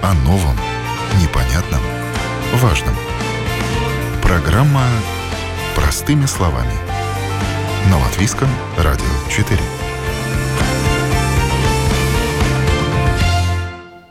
О 0.00 0.14
новом, 0.14 0.56
непонятном, 1.20 1.80
важном. 2.54 2.94
Программа 4.22 4.84
«Простыми 5.74 6.24
словами». 6.26 6.72
На 7.90 7.98
Латвийском 7.98 8.48
радио 8.76 9.04
4. 9.28 9.58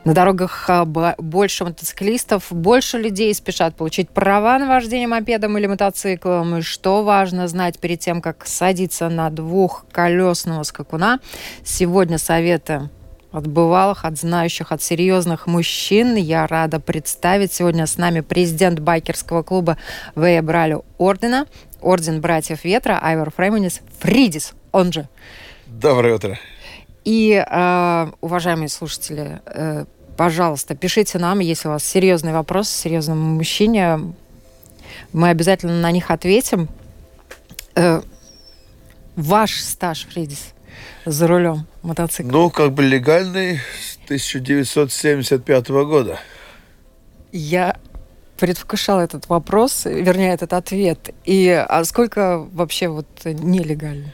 На 0.04 0.14
дорогах 0.14 0.70
а, 0.70 0.86
больше 0.86 1.64
мотоциклистов, 1.64 2.48
больше 2.52 2.98
людей 2.98 3.34
спешат 3.34 3.76
получить 3.76 4.10
права 4.10 4.60
на 4.60 4.68
вождение 4.68 5.08
мопедом 5.08 5.58
или 5.58 5.68
мотоциклом. 5.68 6.58
И 6.58 6.62
что 6.62 7.04
важно 7.04 7.48
знать 7.48 7.80
перед 7.80 8.02
тем, 8.02 8.22
как 8.22 8.46
садиться 8.46 9.08
на 9.08 9.30
двухколесного 9.30 10.64
скакуна. 10.64 11.20
Сегодня 11.64 12.18
советы 12.18 12.90
от 13.38 13.48
бывалых, 13.48 14.04
от 14.04 14.18
знающих, 14.18 14.72
от 14.72 14.82
серьезных 14.82 15.46
мужчин. 15.48 16.16
Я 16.16 16.48
рада 16.48 16.80
представить 16.80 17.54
сегодня 17.54 17.86
с 17.86 17.98
нами 17.98 18.22
президент 18.22 18.80
байкерского 18.80 19.44
клуба 19.44 19.78
Вея 20.16 20.42
Бралю 20.42 20.84
Ордена, 20.98 21.46
Орден 21.82 22.20
Братьев 22.20 22.66
Ветра, 22.66 23.00
Айвер 23.02 23.32
Фрейманис 23.32 23.82
Фридис, 24.00 24.54
он 24.72 24.92
же. 24.92 25.08
Доброе 25.68 26.16
утро. 26.16 26.40
И, 27.06 27.32
э, 27.34 28.08
уважаемые 28.22 28.70
слушатели, 28.70 29.40
э, 29.46 29.86
пожалуйста, 30.18 30.76
пишите 30.76 31.20
нам, 31.20 31.40
если 31.40 31.68
у 31.68 31.72
вас 31.72 31.86
серьезный 31.86 32.34
вопрос 32.34 32.70
серьезному 32.70 33.36
мужчине. 33.36 34.00
Мы 35.14 35.30
обязательно 35.30 35.80
на 35.80 35.92
них 35.92 36.10
ответим. 36.10 36.68
Э, 37.76 38.02
ваш 39.16 39.62
стаж, 39.62 40.08
Фридис? 40.12 40.54
За 41.08 41.28
рулем 41.28 41.66
мотоцикла? 41.82 42.32
Ну, 42.32 42.50
как 42.50 42.74
бы 42.74 42.84
легальный 42.84 43.60
с 43.82 43.98
1975 44.06 45.70
года. 45.70 46.20
Я 47.32 47.78
предвкушал 48.38 49.00
этот 49.00 49.28
вопрос, 49.30 49.86
вернее, 49.86 50.34
этот 50.34 50.54
ответ. 50.54 51.14
И 51.26 51.50
а 51.50 51.84
сколько 51.86 52.46
вообще 52.52 52.88
вот 52.88 53.08
нелегально? 53.26 54.14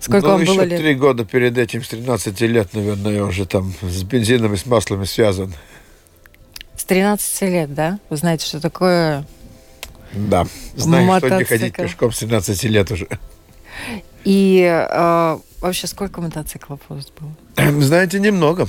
Сколько 0.00 0.26
ну, 0.26 0.32
вам 0.32 0.42
еще 0.42 0.54
было 0.54 0.62
лет? 0.62 0.80
три 0.80 0.94
года 0.94 1.24
перед 1.24 1.56
этим, 1.56 1.84
с 1.84 1.88
13 1.88 2.40
лет, 2.42 2.74
наверное, 2.74 3.12
я 3.12 3.24
уже 3.24 3.46
там 3.46 3.72
с 3.82 4.02
бензином 4.02 4.52
и 4.52 4.56
с 4.56 4.66
маслами 4.66 5.04
связан. 5.04 5.54
С 6.76 6.84
13 6.84 7.42
лет, 7.42 7.72
да? 7.72 8.00
Вы 8.10 8.16
знаете, 8.16 8.44
что 8.44 8.60
такое 8.60 9.24
Да, 10.12 10.46
знаю, 10.74 11.06
мотоцикл. 11.06 11.26
что 11.28 11.38
не 11.38 11.44
ходить 11.44 11.76
пешком 11.76 12.10
с 12.10 12.18
13 12.18 12.64
лет 12.64 12.90
уже. 12.90 13.06
И 14.24 14.68
э, 14.68 15.38
вообще 15.62 15.86
сколько 15.86 16.20
мотоциклов 16.20 16.80
у 16.88 16.94
вас 16.94 17.10
было? 17.18 17.80
Знаете, 17.80 18.20
немного. 18.20 18.68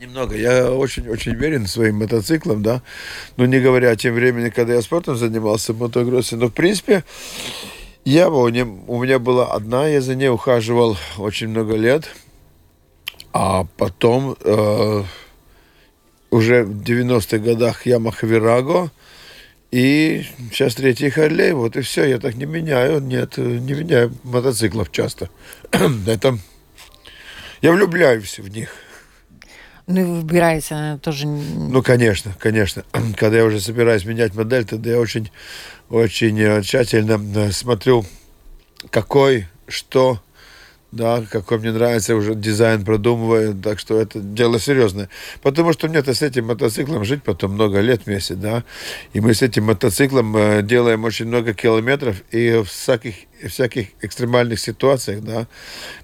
Немного. 0.00 0.36
Я 0.36 0.70
очень-очень 0.70 1.34
верен 1.34 1.66
своим 1.66 1.96
мотоциклам, 1.96 2.62
да. 2.62 2.82
Ну, 3.36 3.44
не 3.44 3.60
говоря 3.60 3.90
о 3.90 3.96
тем 3.96 4.14
времени, 4.14 4.48
когда 4.48 4.74
я 4.74 4.82
спортом 4.82 5.16
занимался 5.16 5.72
в 5.72 5.78
мотокроссе. 5.78 6.36
Но, 6.36 6.46
в 6.46 6.52
принципе, 6.52 7.04
я, 8.04 8.30
у 8.30 8.48
меня 8.48 9.18
была 9.18 9.52
одна, 9.52 9.88
я 9.88 10.00
за 10.00 10.14
ней 10.14 10.28
ухаживал 10.28 10.96
очень 11.18 11.48
много 11.48 11.76
лет. 11.76 12.08
А 13.32 13.66
потом, 13.76 14.36
э, 14.44 15.02
уже 16.30 16.62
в 16.62 16.82
90-х 16.82 17.38
годах 17.38 17.84
Ямаха 17.84 18.26
Вираго– 18.26 18.90
и 19.74 20.24
сейчас 20.52 20.76
третий 20.76 21.10
Харлей, 21.10 21.50
вот 21.50 21.76
и 21.76 21.80
все. 21.80 22.04
Я 22.04 22.20
так 22.20 22.36
не 22.36 22.46
меняю, 22.46 23.00
нет, 23.00 23.38
не 23.38 23.72
меняю 23.72 24.14
мотоциклов 24.22 24.92
часто. 24.92 25.30
Это... 26.06 26.38
Я 27.60 27.72
влюбляюсь 27.72 28.38
в 28.38 28.46
них. 28.46 28.68
Ну 29.88 30.00
и 30.00 30.04
выбираете 30.04 31.00
тоже... 31.02 31.26
Ну, 31.26 31.82
конечно, 31.82 32.36
конечно. 32.38 32.84
Когда 33.16 33.38
я 33.38 33.44
уже 33.44 33.58
собираюсь 33.58 34.04
менять 34.04 34.36
модель, 34.36 34.64
тогда 34.64 34.90
я 34.90 35.00
очень, 35.00 35.32
очень 35.88 36.38
э, 36.38 36.62
тщательно 36.62 37.20
э, 37.36 37.50
смотрю, 37.50 38.06
какой, 38.90 39.48
что, 39.66 40.22
да, 40.94 41.22
какой 41.30 41.58
мне 41.58 41.72
нравится, 41.72 42.14
уже 42.14 42.34
дизайн 42.34 42.84
продумываю, 42.84 43.54
так 43.54 43.78
что 43.78 44.00
это 44.00 44.20
дело 44.20 44.58
серьезное. 44.58 45.08
Потому 45.42 45.72
что 45.72 45.88
мне-то 45.88 46.14
с 46.14 46.22
этим 46.22 46.46
мотоциклом 46.46 47.04
жить 47.04 47.22
потом 47.22 47.52
много 47.52 47.80
лет 47.80 48.06
вместе, 48.06 48.34
да, 48.34 48.64
и 49.12 49.20
мы 49.20 49.34
с 49.34 49.42
этим 49.42 49.64
мотоциклом 49.64 50.36
э, 50.36 50.62
делаем 50.62 51.04
очень 51.04 51.26
много 51.26 51.54
километров, 51.54 52.22
и 52.30 52.62
всяких, 52.64 53.14
всяких 53.46 53.88
экстремальных 54.00 54.60
ситуациях, 54.60 55.22
да, 55.22 55.46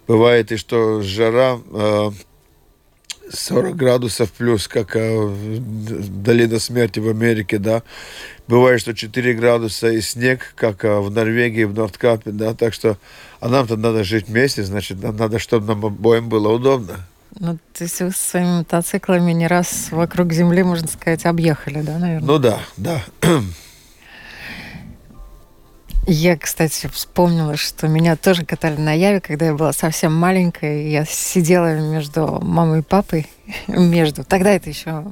бывает 0.07 0.53
и 0.53 0.57
что 0.57 1.03
жара 1.03 1.59
э, 1.73 2.11
40 3.33 3.77
градусов 3.77 4.31
плюс, 4.33 4.69
как 4.69 4.97
э, 4.97 5.59
долина 5.61 6.59
смерти 6.59 6.99
в 6.99 7.09
Америке, 7.09 7.59
да, 7.59 7.83
бывает, 8.49 8.81
что 8.81 8.95
4 8.95 9.35
градуса 9.35 9.91
и 9.91 10.01
снег, 10.01 10.53
как 10.57 10.85
э, 10.85 10.99
в 11.01 11.11
Норвегии, 11.11 11.65
в 11.65 11.75
Нордкапе, 11.75 12.31
да, 12.33 12.55
так 12.55 12.75
что 12.75 12.99
а 13.41 13.49
нам-то 13.49 13.77
надо 13.77 14.05
жить 14.05 14.29
вместе, 14.29 14.65
значит, 14.65 15.03
нам 15.03 15.17
надо, 15.17 15.39
чтобы 15.39 15.67
нам 15.67 15.87
обоим 15.87 16.29
было 16.29 16.53
удобно. 16.53 17.07
Ну, 17.39 17.59
то 17.73 17.85
есть 17.85 18.01
вы 18.01 18.11
со 18.11 18.19
своими 18.19 18.59
мотоциклами 18.59 19.33
не 19.33 19.47
раз 19.47 19.89
вокруг 19.91 20.33
Земли, 20.33 20.63
можно 20.63 20.89
сказать, 20.89 21.25
объехали, 21.27 21.81
да, 21.81 21.99
наверное? 21.99 22.27
Ну 22.27 22.39
да, 22.39 22.61
да. 22.77 23.05
Я, 26.07 26.37
кстати, 26.37 26.89
вспомнила, 26.93 27.57
что 27.57 27.87
меня 27.87 28.17
тоже 28.17 28.45
катали 28.45 28.77
на 28.77 28.93
Яве, 28.93 29.21
когда 29.21 29.47
я 29.47 29.55
была 29.55 29.73
совсем 29.73 30.15
маленькая. 30.15 30.89
Я 30.89 31.05
сидела 31.05 31.79
между 31.79 32.41
мамой 32.43 32.81
и 32.81 32.83
папой. 32.83 33.29
между. 33.69 34.25
Тогда 34.25 34.51
это 34.51 34.69
еще 34.69 35.05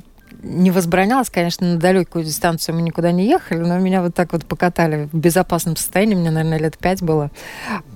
не 0.43 0.71
возбранялось, 0.71 1.31
конечно, 1.31 1.67
на 1.67 1.79
далекую 1.79 2.25
дистанцию 2.25 2.77
мы 2.77 2.83
никуда 2.83 3.11
не 3.13 3.27
ехали, 3.27 3.59
но 3.59 3.79
меня 3.79 4.03
вот 4.03 4.15
так 4.15 4.33
вот 4.33 4.45
покатали 4.45 5.09
в 5.13 5.17
безопасном 5.17 5.77
состоянии, 5.77 6.15
мне, 6.15 6.31
наверное, 6.31 6.59
лет 6.59 6.79
пять 6.79 7.03
было. 7.03 7.31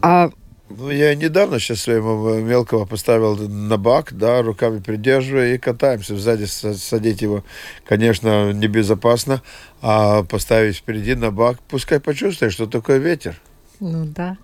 А 0.01 0.31
ну, 0.79 0.91
я 0.91 1.15
недавно 1.15 1.59
сейчас 1.59 1.81
своего 1.81 2.37
мелкого 2.37 2.85
поставил 2.85 3.37
на 3.37 3.77
бак, 3.77 4.13
да, 4.13 4.43
руками 4.43 4.81
придерживая 4.81 5.55
и 5.55 5.59
катаемся. 5.59 6.17
Сзади 6.17 6.45
садить 6.45 7.23
его, 7.23 7.45
конечно, 7.85 8.53
небезопасно, 8.53 9.43
а 9.81 10.23
поставить 10.25 10.77
впереди 10.77 11.15
на 11.15 11.31
бак, 11.31 11.59
пускай 11.69 12.01
почувствует, 12.01 12.53
что 12.53 12.67
такое 12.67 12.99
ветер. 12.99 13.41
Ну 13.81 14.05
да. 14.05 14.37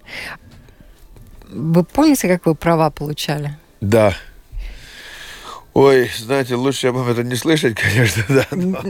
Вы 1.48 1.84
помните, 1.84 2.28
как 2.28 2.46
вы 2.46 2.54
права 2.54 2.90
получали? 2.90 3.56
Да. 3.80 4.14
Ой, 5.80 6.10
знаете, 6.18 6.56
лучше 6.56 6.88
об 6.88 6.96
этом 7.08 7.28
не 7.28 7.36
слышать, 7.36 7.76
конечно, 7.76 8.24
да, 8.28 8.46
но, 8.50 8.82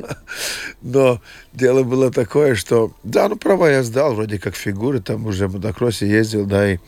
но 0.81 1.21
дело 1.53 1.82
было 1.82 2.10
такое, 2.10 2.54
что, 2.54 2.93
да, 3.03 3.28
ну, 3.28 3.37
права 3.37 3.69
я 3.69 3.82
сдал, 3.82 4.15
вроде 4.15 4.38
как 4.38 4.56
фигуры, 4.56 5.00
там 5.00 5.26
уже 5.26 5.49
в 5.49 5.53
мотокроссе 5.53 6.09
ездил, 6.09 6.47
да, 6.47 6.72
и 6.72 6.78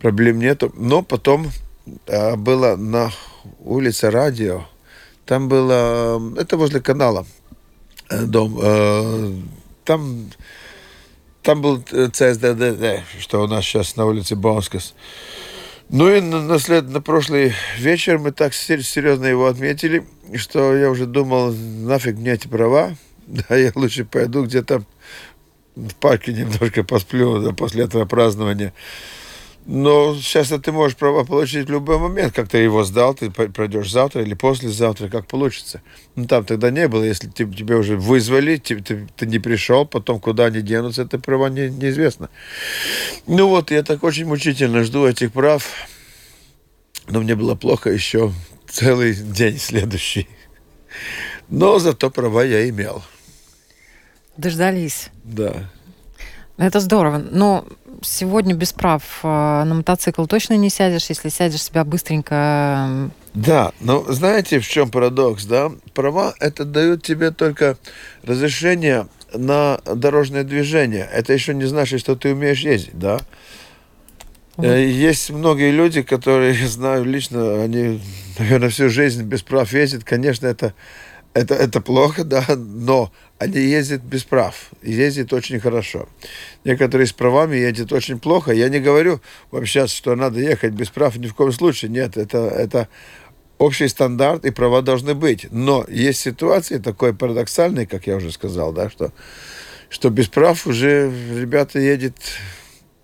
проблем 0.00 0.40
нету, 0.40 0.72
но 0.74 1.02
потом 1.02 1.52
а, 2.08 2.34
было 2.34 2.74
на 2.74 3.12
улице 3.60 4.10
Радио, 4.10 4.64
там 5.24 5.48
было, 5.48 6.20
это 6.36 6.56
возле 6.56 6.80
канала 6.80 7.24
э, 8.10 8.24
дом, 8.24 8.58
э, 8.60 9.34
там, 9.84 10.32
там 11.42 11.62
был 11.62 11.80
ЦСДД, 11.80 13.04
что 13.20 13.44
у 13.44 13.46
нас 13.46 13.64
сейчас 13.64 13.94
на 13.94 14.04
улице 14.04 14.34
Бонскас, 14.34 14.96
ну 15.96 16.12
и 16.12 16.20
на, 16.20 16.58
след, 16.58 16.88
на 16.88 17.00
прошлый 17.00 17.54
вечер 17.78 18.18
мы 18.18 18.32
так 18.32 18.52
серьезно 18.52 19.26
его 19.26 19.46
отметили, 19.46 20.04
что 20.34 20.76
я 20.76 20.90
уже 20.90 21.06
думал, 21.06 21.52
нафиг 21.52 22.16
мне 22.16 22.32
эти 22.32 22.48
права, 22.48 22.96
да, 23.28 23.54
я 23.54 23.70
лучше 23.76 24.04
пойду 24.04 24.44
где-то 24.44 24.82
в 25.76 25.94
парке 25.94 26.32
немножко 26.32 26.82
посплю 26.82 27.40
да, 27.40 27.52
после 27.52 27.84
этого 27.84 28.06
празднования. 28.06 28.72
Но 29.66 30.14
сейчас 30.16 30.48
ты 30.48 30.72
можешь 30.72 30.96
права 30.96 31.24
получить 31.24 31.68
в 31.68 31.72
любой 31.72 31.98
момент, 31.98 32.34
как 32.34 32.48
ты 32.48 32.58
его 32.58 32.84
сдал, 32.84 33.14
ты 33.14 33.30
пройдешь 33.30 33.90
завтра 33.90 34.22
или 34.22 34.34
послезавтра, 34.34 35.08
как 35.08 35.26
получится. 35.26 35.80
Ну, 36.16 36.26
там 36.26 36.44
тогда 36.44 36.70
не 36.70 36.86
было, 36.86 37.02
если 37.02 37.28
тебя 37.28 37.78
уже 37.78 37.96
вызвали, 37.96 38.56
ты, 38.56 38.80
ты, 38.82 39.08
ты 39.16 39.26
не 39.26 39.38
пришел, 39.38 39.86
потом 39.86 40.20
куда 40.20 40.46
они 40.46 40.60
денутся, 40.60 41.02
это 41.02 41.18
права 41.18 41.48
не, 41.48 41.70
неизвестно. 41.70 42.28
Ну 43.26 43.48
вот, 43.48 43.70
я 43.70 43.82
так 43.82 44.04
очень 44.04 44.26
мучительно 44.26 44.84
жду 44.84 45.06
этих 45.06 45.32
прав, 45.32 45.66
но 47.08 47.22
мне 47.22 47.34
было 47.34 47.54
плохо 47.54 47.90
еще 47.90 48.32
целый 48.68 49.14
день 49.14 49.58
следующий. 49.58 50.28
Но 51.48 51.78
зато 51.78 52.10
права 52.10 52.44
я 52.44 52.68
имел. 52.68 53.02
Дождались. 54.36 55.10
Да. 55.22 55.70
Это 56.56 56.80
здорово. 56.80 57.18
Но 57.18 57.66
сегодня 58.02 58.54
без 58.54 58.72
прав 58.72 59.02
э, 59.22 59.26
на 59.26 59.74
мотоцикл 59.74 60.26
точно 60.26 60.54
не 60.54 60.70
сядешь, 60.70 61.06
если 61.08 61.28
сядешь 61.28 61.62
себя 61.62 61.84
быстренько. 61.84 63.10
Да, 63.34 63.72
но 63.80 64.04
знаете, 64.12 64.60
в 64.60 64.68
чем 64.68 64.90
парадокс, 64.90 65.44
да? 65.46 65.72
Права 65.94 66.34
это 66.38 66.64
дают 66.64 67.02
тебе 67.02 67.30
только 67.30 67.76
разрешение 68.22 69.08
на 69.32 69.80
дорожное 69.84 70.44
движение. 70.44 71.08
Это 71.12 71.32
еще 71.32 71.54
не 71.54 71.64
значит, 71.64 72.00
что 72.00 72.14
ты 72.14 72.32
умеешь 72.32 72.60
ездить, 72.60 72.98
да? 72.98 73.18
Есть 74.56 75.30
многие 75.30 75.72
люди, 75.72 76.02
которые, 76.02 76.54
знаю 76.68 77.04
лично, 77.04 77.62
они, 77.62 78.00
наверное, 78.38 78.68
всю 78.68 78.88
жизнь 78.88 79.24
без 79.24 79.42
прав 79.42 79.72
ездят. 79.72 80.04
Конечно, 80.04 80.46
это, 80.46 80.74
это, 81.34 81.54
это 81.54 81.80
плохо, 81.80 82.24
да, 82.24 82.44
но 82.56 83.12
они 83.38 83.58
ездят 83.58 84.02
без 84.02 84.22
прав. 84.24 84.70
Ездят 84.82 85.32
очень 85.32 85.60
хорошо. 85.60 86.08
Некоторые 86.64 87.06
с 87.06 87.12
правами 87.12 87.56
ездят 87.56 87.92
очень 87.92 88.18
плохо. 88.20 88.52
Я 88.52 88.68
не 88.68 88.78
говорю 88.78 89.20
вам 89.50 89.66
сейчас, 89.66 89.92
что 89.92 90.14
надо 90.14 90.40
ехать 90.40 90.72
без 90.72 90.88
прав 90.88 91.16
ни 91.16 91.26
в 91.26 91.34
коем 91.34 91.52
случае. 91.52 91.90
Нет, 91.90 92.16
это, 92.16 92.38
это 92.38 92.88
общий 93.58 93.88
стандарт, 93.88 94.44
и 94.44 94.50
права 94.50 94.80
должны 94.80 95.14
быть. 95.14 95.48
Но 95.50 95.84
есть 95.88 96.20
ситуации 96.20 96.78
такой 96.78 97.12
парадоксальные, 97.12 97.86
как 97.86 98.06
я 98.06 98.16
уже 98.16 98.30
сказал, 98.30 98.72
да, 98.72 98.88
что, 98.88 99.12
что 99.90 100.10
без 100.10 100.28
прав 100.28 100.66
уже 100.68 101.12
ребята 101.36 101.80
едет, 101.80 102.16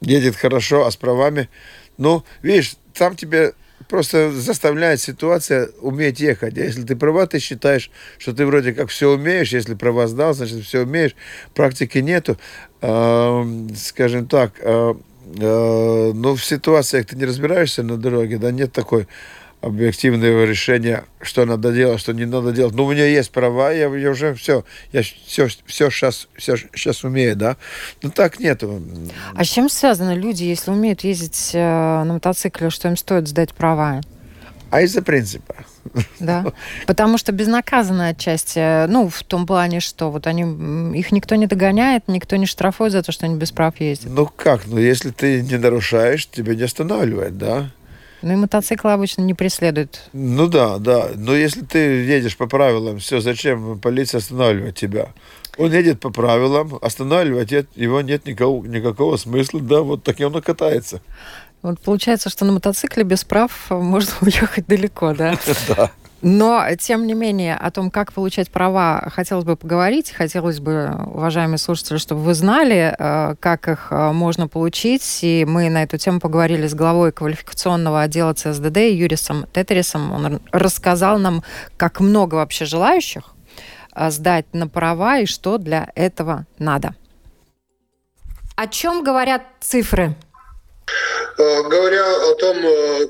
едет 0.00 0.36
хорошо, 0.36 0.86
а 0.86 0.90
с 0.92 0.96
правами, 0.96 1.48
ну, 1.98 2.24
видишь, 2.42 2.76
там 2.94 3.16
тебе 3.16 3.54
просто 3.90 4.30
заставляет 4.30 5.00
ситуация 5.00 5.68
уметь 5.80 6.20
ехать. 6.20 6.56
А 6.56 6.60
если 6.60 6.82
ты 6.82 6.94
права, 6.94 7.26
ты 7.26 7.40
считаешь, 7.40 7.90
что 8.18 8.32
ты 8.32 8.46
вроде 8.46 8.72
как 8.72 8.88
все 8.88 9.10
умеешь, 9.10 9.52
если 9.52 9.74
права 9.74 10.06
сдал, 10.06 10.32
значит 10.32 10.64
все 10.64 10.82
умеешь, 10.82 11.16
практики 11.54 11.98
нету. 11.98 12.38
Э, 12.80 13.44
скажем 13.76 14.26
так, 14.26 14.52
э, 14.60 14.94
э, 15.36 16.12
ну, 16.14 16.36
в 16.36 16.44
ситуациях 16.44 17.06
ты 17.06 17.16
не 17.16 17.24
разбираешься 17.24 17.82
на 17.82 17.96
дороге, 17.96 18.38
да, 18.38 18.52
нет 18.52 18.72
такой 18.72 19.08
объективного 19.60 20.44
решения, 20.44 21.04
что 21.20 21.44
надо 21.44 21.72
делать, 21.72 22.00
что 22.00 22.12
не 22.12 22.24
надо 22.24 22.52
делать. 22.52 22.74
Ну, 22.74 22.84
у 22.84 22.92
меня 22.92 23.06
есть 23.06 23.30
права, 23.30 23.72
я, 23.72 23.94
я 23.94 24.10
уже 24.10 24.34
все, 24.34 24.64
я 24.92 25.02
все, 25.02 25.48
все 25.66 25.90
сейчас, 25.90 26.28
все 26.36 26.56
сейчас 26.56 27.04
умею, 27.04 27.36
да. 27.36 27.56
Но 28.02 28.10
так 28.10 28.40
нету. 28.40 28.82
А 29.34 29.44
с 29.44 29.48
чем 29.48 29.68
связаны 29.68 30.12
люди, 30.12 30.44
если 30.44 30.70
умеют 30.70 31.04
ездить 31.04 31.50
э, 31.52 31.58
на 31.58 32.14
мотоцикле, 32.14 32.70
что 32.70 32.88
им 32.88 32.96
стоит 32.96 33.28
сдать 33.28 33.52
права? 33.54 34.00
А 34.70 34.82
из-за 34.82 35.02
принципа. 35.02 35.56
Да, 36.20 36.52
потому 36.86 37.18
что 37.18 37.32
безнаказанно 37.32 38.08
отчасти, 38.08 38.86
ну, 38.86 39.08
в 39.08 39.22
том 39.24 39.46
плане, 39.46 39.80
что 39.80 40.10
вот 40.10 40.26
они, 40.26 40.42
их 40.98 41.10
никто 41.12 41.34
не 41.34 41.46
догоняет, 41.46 42.04
никто 42.06 42.36
не 42.36 42.46
штрафует 42.46 42.92
за 42.92 43.02
то, 43.02 43.12
что 43.12 43.26
они 43.26 43.36
без 43.36 43.50
прав 43.50 43.78
ездят. 43.80 44.12
Ну 44.12 44.26
как, 44.26 44.66
ну 44.66 44.78
если 44.78 45.10
ты 45.10 45.42
не 45.42 45.58
нарушаешь, 45.58 46.28
тебя 46.28 46.54
не 46.54 46.62
останавливают, 46.62 47.36
да? 47.36 47.70
Ну 48.22 48.32
и 48.32 48.36
мотоциклы 48.36 48.92
обычно 48.92 49.22
не 49.22 49.34
преследуют. 49.34 50.08
Ну 50.12 50.46
да, 50.46 50.78
да. 50.78 51.10
Но 51.14 51.34
если 51.34 51.62
ты 51.62 51.78
едешь 51.78 52.36
по 52.36 52.46
правилам, 52.46 52.98
все, 52.98 53.20
зачем 53.20 53.78
полиция 53.80 54.18
останавливает 54.18 54.76
тебя? 54.76 55.08
Он 55.56 55.72
едет 55.72 56.00
по 56.00 56.10
правилам, 56.10 56.78
останавливать 56.80 57.52
его 57.74 58.00
нет 58.00 58.26
никакого, 58.26 58.64
никакого 58.64 59.16
смысла, 59.16 59.60
да, 59.60 59.80
вот 59.80 60.04
так 60.04 60.20
и 60.20 60.24
он 60.24 60.36
и 60.36 60.40
катается. 60.40 61.00
Вот 61.62 61.78
получается, 61.80 62.30
что 62.30 62.44
на 62.44 62.52
мотоцикле 62.52 63.04
без 63.04 63.24
прав 63.24 63.52
можно 63.70 64.12
уехать 64.20 64.66
далеко, 64.66 65.14
да? 65.14 65.38
Да. 65.68 65.90
Но, 66.22 66.66
тем 66.78 67.06
не 67.06 67.14
менее, 67.14 67.56
о 67.56 67.70
том, 67.70 67.90
как 67.90 68.12
получать 68.12 68.50
права, 68.50 69.08
хотелось 69.14 69.44
бы 69.44 69.56
поговорить. 69.56 70.12
Хотелось 70.12 70.60
бы, 70.60 70.90
уважаемые 71.06 71.56
слушатели, 71.56 71.96
чтобы 71.96 72.20
вы 72.20 72.34
знали, 72.34 72.94
э, 72.98 73.36
как 73.40 73.68
их 73.68 73.86
э, 73.90 74.12
можно 74.12 74.46
получить. 74.46 75.20
И 75.22 75.46
мы 75.48 75.70
на 75.70 75.82
эту 75.82 75.96
тему 75.96 76.20
поговорили 76.20 76.66
с 76.66 76.74
главой 76.74 77.12
квалификационного 77.12 78.02
отдела 78.02 78.34
ЦСДД 78.34 78.76
Юрисом 78.90 79.46
Тетерисом. 79.54 80.12
Он 80.12 80.40
рассказал 80.52 81.18
нам, 81.18 81.42
как 81.78 82.00
много 82.00 82.34
вообще 82.34 82.66
желающих 82.66 83.24
э, 83.94 84.10
сдать 84.10 84.44
на 84.52 84.68
права 84.68 85.20
и 85.20 85.26
что 85.26 85.56
для 85.56 85.88
этого 85.94 86.44
надо. 86.58 86.94
О 88.56 88.66
чем 88.66 89.02
говорят 89.02 89.42
цифры? 89.60 90.14
Говоря 91.38 92.04
о 92.30 92.34
том, 92.34 92.56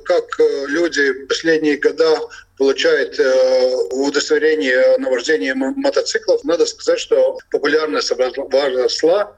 как 0.04 0.24
люди 0.68 1.26
последние 1.26 1.76
года 1.80 2.20
получает 2.60 3.18
э, 3.18 3.74
удостоверение 3.92 4.98
на 4.98 5.08
вождение 5.08 5.54
мотоциклов, 5.54 6.44
надо 6.44 6.66
сказать, 6.66 7.00
что 7.00 7.38
популярность 7.50 8.12
возросла. 8.12 9.34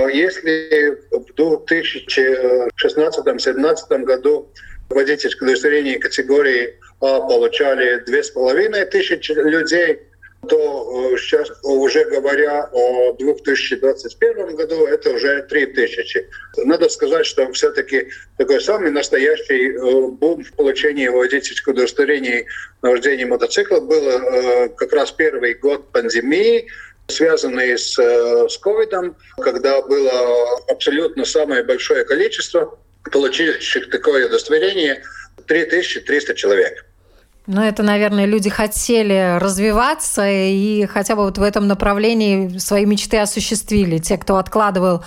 Если 0.00 0.98
в 1.12 1.26
2016-2017 1.38 4.02
году 4.02 4.52
водительское 4.90 5.48
удостоверение 5.48 6.00
категории 6.00 6.74
А 7.00 7.20
получали 7.20 8.02
2500 8.04 9.36
людей, 9.44 10.00
то 10.46 11.12
э, 11.12 11.18
сейчас, 11.18 11.50
уже 11.62 12.04
говоря 12.04 12.68
о 12.72 13.12
2021 13.14 14.56
году, 14.56 14.86
это 14.86 15.10
уже 15.10 15.42
3000. 15.42 16.28
Надо 16.64 16.88
сказать, 16.88 17.26
что 17.26 17.50
все-таки 17.52 18.08
такой 18.38 18.60
самый 18.60 18.90
настоящий 18.90 19.72
э, 19.72 20.08
бум 20.08 20.44
в 20.44 20.52
получении 20.52 21.08
водительского 21.08 21.74
удостоверения 21.74 22.46
на 22.82 22.90
вождение 22.90 23.26
мотоцикла 23.26 23.80
был 23.80 24.08
э, 24.08 24.68
как 24.70 24.92
раз 24.92 25.12
первый 25.12 25.54
год 25.54 25.92
пандемии, 25.92 26.68
связанный 27.08 27.78
с, 27.78 27.96
с 27.96 28.58
ковидом, 28.58 29.16
когда 29.38 29.80
было 29.82 30.58
абсолютно 30.68 31.24
самое 31.24 31.62
большое 31.62 32.04
количество 32.04 32.78
получивших 33.12 33.90
такое 33.90 34.26
удостоверение 34.26 35.02
3300 35.46 36.34
человек. 36.34 36.84
Ну, 37.46 37.62
это, 37.62 37.82
наверное, 37.82 38.26
люди 38.26 38.50
хотели 38.50 39.38
развиваться 39.38 40.22
и 40.26 40.86
хотя 40.86 41.14
бы 41.14 41.24
вот 41.24 41.38
в 41.38 41.42
этом 41.42 41.68
направлении 41.68 42.58
свои 42.58 42.84
мечты 42.86 43.18
осуществили. 43.18 43.98
Те, 43.98 44.18
кто 44.18 44.36
откладывал 44.36 45.04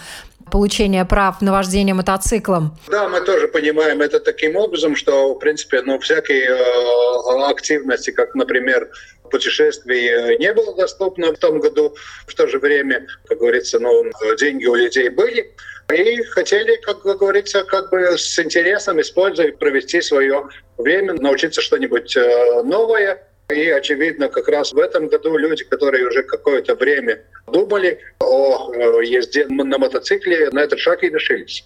получение 0.50 1.06
прав 1.06 1.42
на 1.42 1.52
вождение 1.52 1.94
мотоциклом. 1.94 2.78
Да, 2.88 3.08
мы 3.08 3.22
тоже 3.22 3.48
понимаем 3.48 4.02
это 4.02 4.20
таким 4.20 4.56
образом, 4.56 4.96
что, 4.96 5.36
в 5.36 5.40
принципе, 5.40 5.82
ну, 5.82 6.00
всякие 6.00 6.50
э, 6.50 7.50
активности, 7.50 8.12
как, 8.12 8.36
например, 8.36 8.90
путешествий 9.30 10.08
э, 10.08 10.38
не 10.38 10.54
было 10.54 10.76
доступно 10.76 11.34
в 11.34 11.38
том 11.38 11.60
году. 11.60 11.96
В 12.28 12.34
то 12.34 12.48
же 12.48 12.60
время, 12.60 13.06
как 13.28 13.40
говорится, 13.40 13.80
ну, 13.80 14.06
деньги 14.40 14.66
у 14.66 14.76
людей 14.76 15.10
были. 15.10 15.54
И 15.92 16.22
хотели, 16.24 16.76
как 16.78 17.02
говорится, 17.02 17.64
как 17.64 17.90
бы 17.90 18.16
с 18.16 18.38
интересом 18.38 19.02
использовать, 19.02 19.58
провести 19.58 20.02
свое 20.02 20.48
время, 20.78 21.14
научиться 21.14 21.62
что-нибудь 21.62 22.16
э, 22.16 22.62
новое. 22.64 23.24
И, 23.50 23.68
очевидно, 23.70 24.30
как 24.30 24.48
раз 24.50 24.72
в 24.72 24.78
этом 24.78 25.08
году 25.08 25.36
люди, 25.36 25.64
которые 25.64 26.08
уже 26.08 26.22
какое-то 26.22 26.76
время 26.76 27.24
думали 27.48 28.00
о 28.20 28.72
э, 28.72 29.04
езде 29.04 29.48
на 29.48 29.80
мотоцикле, 29.80 30.52
на 30.52 30.60
этот 30.60 30.78
шаг 30.78 31.04
и 31.04 31.10
решились. 31.10 31.66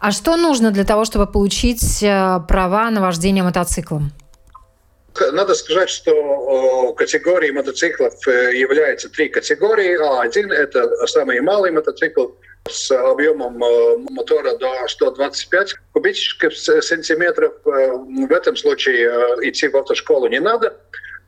А 0.00 0.12
что 0.12 0.36
нужно 0.36 0.70
для 0.70 0.84
того, 0.84 1.04
чтобы 1.04 1.26
получить 1.26 2.02
э, 2.02 2.38
права 2.48 2.90
на 2.90 3.02
вождение 3.02 3.44
мотоциклом? 3.44 4.12
Надо 5.32 5.54
сказать, 5.54 5.90
что 5.90 6.94
категории 6.94 7.50
мотоциклов 7.50 8.14
являются 8.26 9.10
три 9.10 9.28
категории. 9.28 10.00
А1– 10.00 10.50
это 10.54 11.06
самый 11.06 11.38
малый 11.42 11.70
мотоцикл, 11.70 12.28
с 12.68 12.90
объемом 12.90 13.62
э, 13.62 13.96
мотора 14.10 14.56
до 14.56 14.86
125 14.86 15.74
кубических 15.92 16.52
сантиметров. 16.56 17.54
Э, 17.66 17.92
в 17.92 18.32
этом 18.32 18.56
случае 18.56 19.08
э, 19.08 19.48
идти 19.48 19.68
в 19.68 19.76
автошколу 19.76 20.28
не 20.28 20.40
надо. 20.40 20.76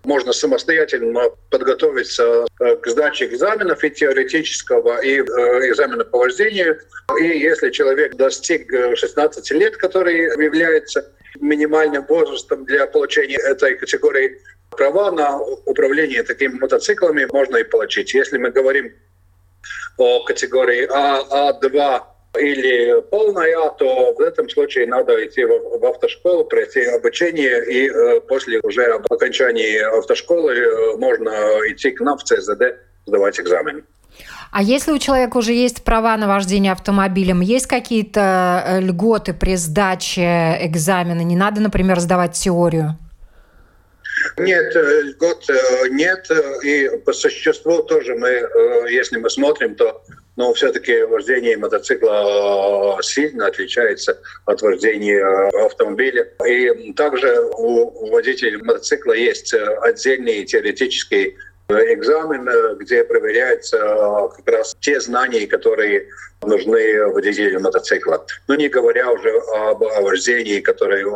Можно 0.05 0.35
самостоятельно 0.35 1.31
подготовиться 1.49 2.45
к 2.59 2.87
сдаче 2.87 3.25
экзаменов 3.25 3.83
и 3.83 3.91
теоретического, 3.91 5.01
и 5.03 5.21
экзамена 5.21 6.05
по 6.05 6.19
вождению. 6.19 6.79
И 7.19 7.25
если 7.25 7.71
человек 7.71 8.15
достиг 8.15 8.71
16 8.71 9.51
лет, 9.53 9.79
который 9.79 10.25
является 10.45 11.11
минимальным 11.41 12.05
возрастом 12.05 12.67
для 12.67 12.87
получения 12.87 13.39
этой 13.39 13.77
категории 13.77 14.39
права 14.69 15.11
на 15.11 15.41
управление 15.41 16.23
такими 16.23 16.53
мотоциклами, 16.59 17.27
можно 17.33 17.57
и 17.57 17.65
получить. 17.65 18.13
Если 18.13 18.37
мы 18.37 18.51
говорим 18.51 18.93
категории 20.27 20.89
А, 20.91 21.51
А2 21.53 22.03
или 22.41 23.01
полная 23.11 23.71
то 23.79 24.15
в 24.15 24.21
этом 24.21 24.49
случае 24.49 24.87
надо 24.87 25.25
идти 25.25 25.45
в, 25.45 25.79
в 25.79 25.85
автошколу, 25.85 26.45
пройти 26.45 26.83
обучение, 26.83 27.65
и 27.65 27.89
э, 27.89 28.21
после 28.21 28.61
уже 28.61 28.85
об 28.87 29.11
окончании 29.13 29.79
автошколы 29.99 30.53
э, 30.53 30.97
можно 30.97 31.31
идти 31.71 31.93
к 31.93 32.01
нам 32.01 32.19
в 32.19 32.25
ЦЗД 32.25 32.77
сдавать 33.07 33.39
экзамен. 33.39 33.85
А 34.51 34.63
если 34.63 34.93
у 34.93 34.99
человека 34.99 35.37
уже 35.39 35.53
есть 35.53 35.83
права 35.83 36.17
на 36.17 36.29
вождение 36.29 36.73
автомобилем, 36.73 37.41
есть 37.41 37.67
какие-то 37.67 38.65
э, 38.67 38.81
льготы 38.81 39.35
при 39.35 39.57
сдаче 39.57 40.59
экзамена? 40.61 41.23
Не 41.23 41.37
надо, 41.37 41.61
например, 41.61 42.01
сдавать 42.01 42.33
теорию? 42.33 42.97
Нет, 44.39 44.75
э, 44.77 45.01
льгот 45.03 45.49
э, 45.49 45.89
нет. 45.91 46.29
И 46.63 46.91
по 47.05 47.13
существу 47.13 47.83
тоже 47.83 48.15
мы, 48.15 48.29
э, 48.29 48.87
если 48.91 49.19
мы 49.19 49.31
смотрим, 49.31 49.75
то 49.75 50.03
но 50.37 50.53
все-таки 50.53 51.03
вождение 51.03 51.57
мотоцикла 51.57 52.99
сильно 53.03 53.47
отличается 53.47 54.21
от 54.47 54.63
вождения 54.63 55.25
автомобиля. 55.65 56.29
И 56.45 56.93
также 56.95 57.41
у 57.57 58.11
водителей 58.11 58.57
мотоцикла 58.57 59.13
есть 59.13 59.55
отдельный 59.55 60.45
теоретический 60.45 61.37
экзамен, 61.69 62.77
где 62.79 63.05
проверяются 63.05 63.79
как 64.37 64.49
раз 64.49 64.77
те 64.81 65.01
знания, 65.01 65.47
которые 65.47 66.09
нужны 66.43 67.07
водителю 67.13 67.61
мотоцикла. 67.61 68.27
Ну, 68.49 68.57
не 68.57 68.69
говоря 68.69 69.13
уже 69.13 69.31
об 69.55 69.83
вождении, 69.83 70.59
которое 70.61 71.07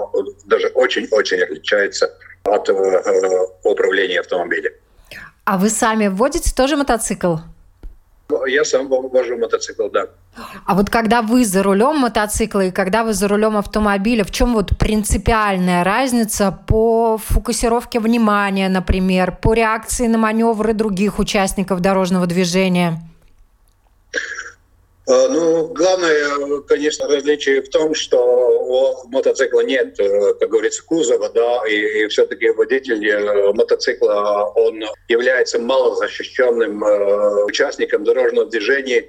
даже 0.47 0.69
очень-очень 0.69 1.43
отличается 1.43 2.17
от 2.45 2.69
управления 3.65 4.21
автомобилем. 4.21 4.73
А 5.45 5.57
вы 5.57 5.71
сами 5.71 6.09
вводите 6.09 6.55
тоже 6.55 6.77
мотоцикл? 6.77 7.37
Я 8.47 8.65
сам 8.65 8.89
вожу 8.89 9.39
мотоцикл, 9.39 9.89
да. 9.89 10.09
А 10.67 10.75
вот 10.75 10.91
когда 10.91 11.23
вы 11.23 11.45
за 11.45 11.63
рулем 11.63 11.97
мотоцикла 11.97 12.67
и 12.67 12.71
когда 12.71 13.03
вы 13.03 13.15
за 13.15 13.27
рулем 13.27 13.57
автомобиля, 13.57 14.25
в 14.25 14.31
чем 14.31 14.53
вот 14.53 14.77
принципиальная 14.77 15.83
разница 15.83 16.53
по 16.53 17.17
фокусировке 17.17 18.01
внимания, 18.01 18.69
например, 18.69 19.35
по 19.37 19.55
реакции 19.55 20.07
на 20.07 20.19
маневры 20.19 20.75
других 20.75 21.19
участников 21.19 21.81
дорожного 21.81 22.27
движения? 22.27 23.01
А, 25.09 25.27
ну, 25.29 25.69
главное, 25.69 26.61
конечно, 26.67 27.09
различие 27.09 27.63
в 27.63 27.71
том, 27.71 27.95
что 27.95 28.19
у 28.23 29.09
мотоцикла 29.09 29.61
нет, 29.61 29.99
э, 29.99 30.35
как 30.35 30.51
говорится, 30.51 30.85
кузова, 30.85 31.31
да, 31.31 31.63
и, 31.67 32.05
и 32.05 32.09
все-таки 32.09 32.51
водитель 32.51 33.09
э, 33.09 33.53
мотоцикла, 33.55 34.53
он 34.55 34.85
является 35.09 35.59
малозащищенным 35.61 36.85
э, 36.85 37.45
участником 37.45 38.05
дорожного 38.05 38.51
движения, 38.51 39.07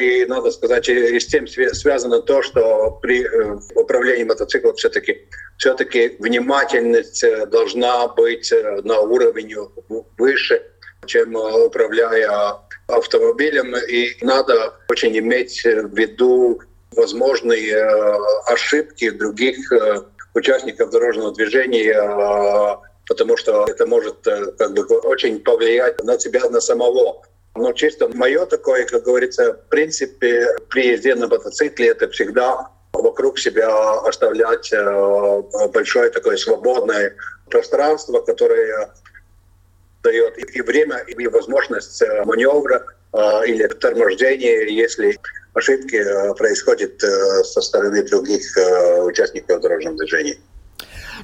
и 0.00 0.24
надо 0.26 0.52
сказать, 0.52 0.88
и 0.88 1.18
с 1.18 1.26
тем 1.26 1.48
связано 1.48 2.22
то, 2.22 2.40
что 2.40 3.00
при 3.02 3.26
управлении 3.74 4.22
мотоциклом 4.22 4.76
все-таки 4.76 5.26
все-таки 5.58 6.14
внимательность 6.20 7.24
должна 7.50 8.06
быть 8.06 8.54
на 8.84 9.00
уровне 9.00 9.56
выше, 10.16 10.62
чем 11.06 11.34
управляя 11.34 12.58
автомобилем, 12.88 13.74
и 13.76 14.16
надо 14.24 14.74
очень 14.88 15.16
иметь 15.18 15.62
в 15.64 15.96
виду 15.96 16.60
возможные 16.96 17.72
э, 17.72 18.18
ошибки 18.46 19.10
других 19.10 19.70
э, 19.72 20.02
участников 20.34 20.90
дорожного 20.90 21.32
движения, 21.32 21.92
э, 21.92 22.76
потому 23.08 23.36
что 23.36 23.66
это 23.68 23.86
может 23.86 24.16
как 24.58 24.72
бы 24.72 24.82
очень 24.82 25.40
повлиять 25.40 26.02
на 26.02 26.16
тебя, 26.16 26.48
на 26.48 26.60
самого. 26.60 27.22
Но 27.54 27.72
чисто 27.72 28.08
мое 28.08 28.44
такое, 28.46 28.84
как 28.86 29.04
говорится, 29.04 29.54
в 29.54 29.68
принципе, 29.68 30.46
при 30.68 30.88
езде 30.88 31.14
на 31.14 31.26
мотоцикле 31.26 31.88
это 31.88 32.08
всегда 32.10 32.68
вокруг 32.92 33.38
себя 33.38 33.68
оставлять 34.00 34.72
большое 35.72 36.10
такое 36.10 36.36
свободное 36.36 37.14
пространство, 37.50 38.20
которое 38.20 38.90
дает 40.06 40.56
и 40.56 40.62
время, 40.62 40.98
и 40.98 41.26
возможность 41.26 42.00
э, 42.02 42.24
маневра 42.24 42.84
э, 43.12 43.18
или 43.46 43.66
тормождения, 43.66 44.66
если 44.68 45.18
ошибки 45.54 45.96
э, 45.96 46.34
происходят 46.34 47.00
со 47.00 47.60
стороны 47.60 48.02
других 48.04 48.42
участников 49.04 49.60
дорожного 49.60 49.96
движения. 49.96 50.36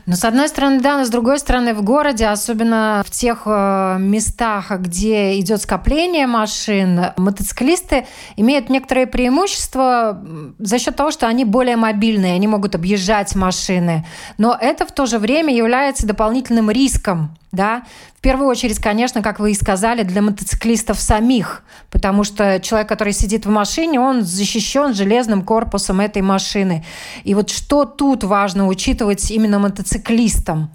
Но 0.06 0.16
с 0.16 0.24
одной 0.24 0.48
стороны, 0.48 0.80
да, 0.80 0.98
но 0.98 1.04
с 1.04 1.10
другой 1.10 1.38
стороны, 1.38 1.74
в 1.74 1.82
городе, 1.82 2.26
особенно 2.26 3.02
в 3.06 3.10
тех 3.10 3.46
местах, 3.46 4.70
где 4.80 5.38
идет 5.38 5.60
скопление 5.60 6.26
машин, 6.26 7.12
мотоциклисты 7.18 8.06
имеют 8.36 8.70
некоторые 8.70 9.06
преимущества 9.06 10.24
за 10.58 10.78
счет 10.78 10.96
того, 10.96 11.10
что 11.10 11.26
они 11.28 11.44
более 11.44 11.76
мобильные, 11.76 12.34
они 12.34 12.48
могут 12.48 12.74
объезжать 12.74 13.36
машины. 13.36 14.04
Но 14.38 14.56
это 14.58 14.86
в 14.86 14.92
то 14.92 15.04
же 15.06 15.18
время 15.18 15.54
является 15.54 16.06
дополнительным 16.06 16.70
риском 16.70 17.36
да, 17.52 17.84
в 18.16 18.20
первую 18.22 18.48
очередь, 18.48 18.78
конечно, 18.78 19.22
как 19.22 19.38
вы 19.38 19.52
и 19.52 19.54
сказали, 19.54 20.02
для 20.02 20.22
мотоциклистов 20.22 20.98
самих, 20.98 21.62
потому 21.90 22.24
что 22.24 22.58
человек, 22.60 22.88
который 22.88 23.12
сидит 23.12 23.44
в 23.44 23.50
машине, 23.50 24.00
он 24.00 24.22
защищен 24.22 24.94
железным 24.94 25.44
корпусом 25.44 26.00
этой 26.00 26.22
машины. 26.22 26.84
И 27.24 27.34
вот 27.34 27.50
что 27.50 27.84
тут 27.84 28.24
важно 28.24 28.66
учитывать 28.68 29.30
именно 29.30 29.58
мотоциклистам? 29.58 30.70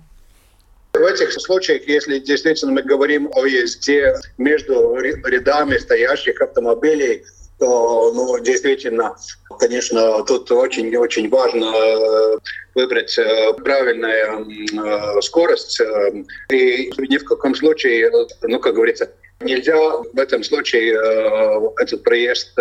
В 0.94 1.02
этих 1.02 1.32
случаях, 1.34 1.88
если 1.88 2.20
действительно 2.20 2.72
мы 2.72 2.84
говорим 2.84 3.30
о 3.34 3.46
езде 3.46 4.16
между 4.38 4.96
рядами 4.96 5.78
стоящих 5.78 6.42
автомобилей, 6.42 7.24
то, 7.60 8.12
ну, 8.14 8.40
действительно, 8.40 9.16
конечно, 9.60 10.24
тут 10.24 10.52
очень-очень 10.52 11.30
важно 11.30 11.66
э, 11.66 12.38
выбрать 12.76 13.18
э, 13.18 13.54
правильную 13.54 14.48
э, 14.48 15.22
скорость. 15.22 15.82
И 16.52 16.92
ни 16.98 17.18
в 17.18 17.26
каком 17.26 17.56
случае, 17.56 18.12
ну, 18.44 18.60
как 18.60 18.76
говорится, 18.76 19.12
нельзя 19.40 19.76
в 19.76 20.18
этом 20.18 20.44
случае 20.44 20.94
этот 21.80 22.04
проезд 22.04 22.58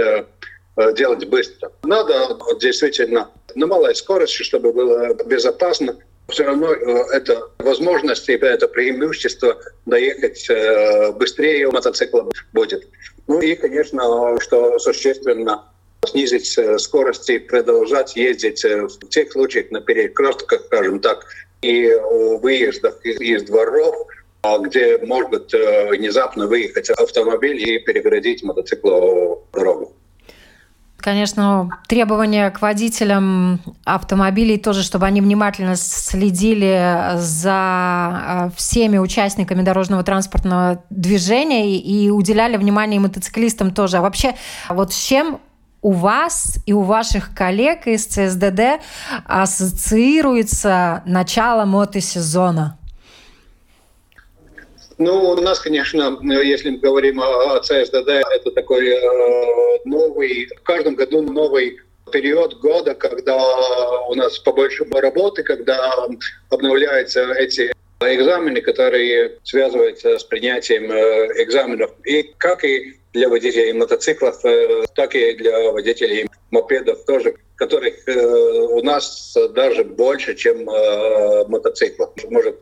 делать 0.95 1.27
быстро. 1.27 1.73
Надо 1.85 2.39
действительно 2.61 3.31
на 3.55 3.67
малой 3.67 3.95
скорости, 3.95 4.43
чтобы 4.43 4.73
было 4.73 5.15
безопасно. 5.25 5.97
Все 6.29 6.45
равно 6.45 6.73
это 6.73 7.51
возможность 7.59 8.29
это 8.29 8.67
преимущество 8.69 9.61
доехать 9.87 10.49
быстрее 11.17 11.71
мотоцикла 11.71 12.29
будет. 12.53 12.89
Ну 13.29 13.41
и, 13.41 13.55
конечно, 13.55 14.41
что 14.41 14.79
существенно 14.79 15.65
снизить 16.07 16.57
э, 16.59 16.79
скорость 16.79 17.29
и 17.31 17.39
продолжать 17.39 18.17
ездить 18.17 18.65
э, 18.65 18.83
в 18.83 19.09
тех 19.09 19.33
случаях 19.33 19.71
на 19.71 19.81
перекрестках, 19.81 20.63
скажем 20.67 21.01
так, 21.01 21.27
и 21.63 21.93
выездах 22.41 23.05
из 23.05 23.43
дворов, 23.45 24.07
а 24.43 24.59
где 24.59 24.99
может 24.99 25.53
э, 25.55 25.89
внезапно 25.91 26.47
выехать 26.47 26.91
автомобиль 26.91 27.69
и 27.69 27.79
переградить 27.79 28.43
мотоциклу 28.43 29.45
дорогу. 29.53 29.93
Конечно, 30.99 31.69
требования 31.87 32.51
к 32.51 32.61
водителям 32.61 33.61
автомобилей 33.85 34.59
тоже, 34.59 34.83
чтобы 34.83 35.07
они 35.07 35.21
внимательно 35.21 35.77
следили 35.77 37.13
за 37.17 38.23
э, 38.27 38.51
всеми 38.57 38.99
участниками 38.99 39.63
дорожного 39.63 40.03
транспортного 40.03 40.83
движения 40.91 41.79
и 41.79 42.11
уделяли 42.11 42.57
внимание 42.57 42.99
мотоциклистам 42.99 43.71
тоже. 43.73 43.99
А 43.99 44.01
вообще, 44.01 44.35
вот 44.69 44.93
с 44.93 44.97
чем 44.97 45.39
у 45.83 45.93
вас 45.93 46.59
и 46.67 46.73
у 46.73 46.81
ваших 46.81 47.33
коллег 47.35 47.87
из 47.87 48.07
ЦСДД 48.07 48.83
ассоциируется 49.27 51.03
начало 51.07 51.65
мотосезона? 51.67 52.79
Ну, 54.99 55.31
у 55.31 55.41
нас, 55.41 55.61
конечно, 55.61 56.19
если 56.23 56.71
мы 56.71 56.79
говорим 56.79 57.21
о 57.21 57.61
ЦСДД, 57.61 58.09
это 58.09 58.51
такой 58.55 58.89
э, 58.89 59.79
новый, 59.85 60.47
в 60.47 60.63
каждом 60.63 60.95
году 60.95 61.21
новый 61.21 61.81
период 62.11 62.59
года, 62.61 62.95
когда 62.95 63.37
у 64.09 64.15
нас 64.15 64.39
побольше 64.39 64.87
работы, 64.91 65.43
когда 65.43 65.93
обновляются 66.49 67.31
эти 67.35 67.73
экзамены, 68.01 68.63
которые 68.63 69.39
связываются 69.43 70.19
с 70.19 70.25
принятием 70.25 70.91
э, 70.91 71.43
экзаменов. 71.43 71.91
И 72.05 72.35
как 72.39 72.65
и 72.65 72.99
для 73.17 73.29
водителей 73.29 73.73
мотоциклов, 73.73 74.45
э, 74.45 74.85
так 74.95 75.15
и 75.15 75.35
для 75.35 75.73
водителей 75.73 76.29
мопедов 76.51 77.05
тоже, 77.05 77.35
которых 77.57 77.95
у 78.07 78.83
нас 78.83 79.35
даже 79.55 79.83
больше, 79.83 80.35
чем 80.35 80.65
мотоциклов. 81.49 82.11
Может, 82.29 82.57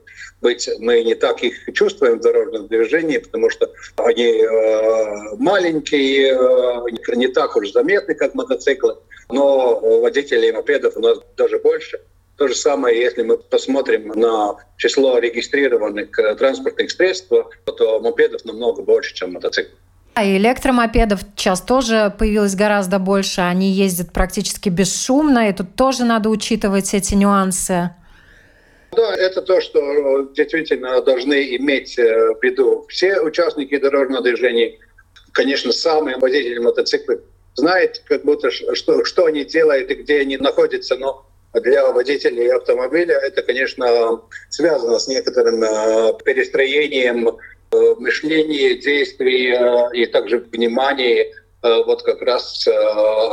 быть, 0.44 0.68
мы 0.78 1.02
не 1.02 1.14
так 1.14 1.42
их 1.42 1.54
чувствуем 1.72 2.18
в 2.18 2.22
дорожном 2.22 2.68
движении, 2.68 3.18
потому 3.18 3.50
что 3.50 3.72
они 3.96 4.42
э, 4.42 5.36
маленькие, 5.38 6.34
э, 6.34 7.16
не 7.16 7.28
так 7.28 7.56
уж 7.56 7.72
заметны, 7.72 8.14
как 8.14 8.34
мотоциклы, 8.34 8.96
но 9.30 9.80
водителей 10.00 10.52
мопедов 10.52 10.96
у 10.96 11.00
нас 11.00 11.18
даже 11.36 11.58
больше. 11.58 12.00
То 12.36 12.48
же 12.48 12.54
самое, 12.54 13.00
если 13.00 13.22
мы 13.22 13.38
посмотрим 13.38 14.08
на 14.08 14.56
число 14.76 15.18
регистрированных 15.18 16.18
э, 16.18 16.34
транспортных 16.34 16.90
средств, 16.90 17.32
то 17.64 18.00
мопедов 18.00 18.44
намного 18.44 18.82
больше, 18.82 19.14
чем 19.14 19.32
мотоциклов. 19.32 19.78
А 20.14 20.24
электромопедов 20.24 21.20
сейчас 21.36 21.60
тоже 21.60 22.14
появилось 22.16 22.54
гораздо 22.54 23.00
больше. 23.00 23.40
Они 23.40 23.72
ездят 23.72 24.12
практически 24.12 24.68
бесшумно, 24.68 25.48
и 25.48 25.52
тут 25.52 25.74
тоже 25.74 26.04
надо 26.04 26.28
учитывать 26.28 26.94
эти 26.94 27.14
нюансы. 27.14 27.90
Да, 28.92 29.14
это 29.16 29.42
то, 29.42 29.60
что 29.60 29.80
э, 29.80 30.26
действительно 30.36 31.02
должны 31.02 31.56
иметь 31.56 31.98
э, 31.98 32.34
в 32.34 32.42
виду 32.42 32.86
все 32.88 33.20
участники 33.20 33.76
дорожного 33.76 34.22
движения. 34.22 34.78
Конечно, 35.32 35.72
самые 35.72 36.16
водители 36.18 36.58
мотоциклов 36.58 37.18
знают, 37.54 38.00
как 38.06 38.22
будто 38.22 38.52
что, 38.52 39.04
что 39.04 39.26
они 39.26 39.44
делают 39.44 39.90
и 39.90 39.94
где 39.94 40.20
они 40.20 40.36
находятся, 40.36 40.94
но 40.96 41.26
для 41.54 41.90
водителей 41.90 42.52
автомобиля 42.52 43.16
это, 43.16 43.42
конечно, 43.42 44.20
связано 44.48 45.00
с 45.00 45.08
некоторым 45.08 45.62
э, 45.64 46.12
перестроением 47.74 48.02
мышления, 48.02 48.74
действий 48.74 50.02
и 50.02 50.06
также 50.06 50.38
внимания. 50.38 51.32
Вот 51.62 52.02
как 52.02 52.20
раз 52.22 52.66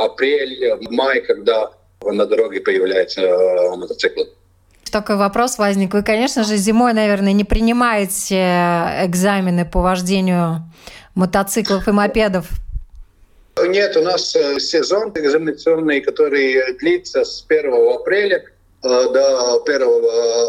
апрель, 0.00 0.74
май, 0.90 1.20
когда 1.20 1.70
на 2.04 2.26
дороге 2.26 2.60
появляются 2.60 3.20
мотоциклы. 3.76 4.28
такой 4.90 5.16
вопрос 5.16 5.58
возник. 5.58 5.94
Вы, 5.94 6.02
конечно 6.02 6.44
же, 6.44 6.56
зимой, 6.56 6.92
наверное, 6.92 7.32
не 7.32 7.44
принимаете 7.44 8.36
экзамены 9.04 9.64
по 9.64 9.80
вождению 9.80 10.62
мотоциклов 11.14 11.88
и 11.88 11.92
мопедов. 11.92 12.46
Нет, 13.66 13.96
у 13.96 14.02
нас 14.02 14.34
э, 14.34 14.58
сезон 14.58 15.12
экзаменационный, 15.14 16.00
который 16.00 16.74
длится 16.78 17.22
с 17.22 17.44
1 17.46 17.70
апреля 17.94 18.44
э, 18.82 18.88
до 18.88 19.62
1 19.62 19.82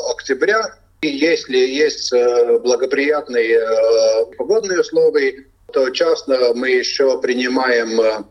октября. 0.10 0.76
И 1.04 1.08
если 1.08 1.58
есть 1.58 2.14
э, 2.14 2.60
благоприятные 2.60 3.60
погодные 4.38 4.80
условия, 4.80 5.46
то 5.74 5.90
часто 5.90 6.54
мы 6.56 6.70
еще 6.70 7.20
принимаем 7.20 8.26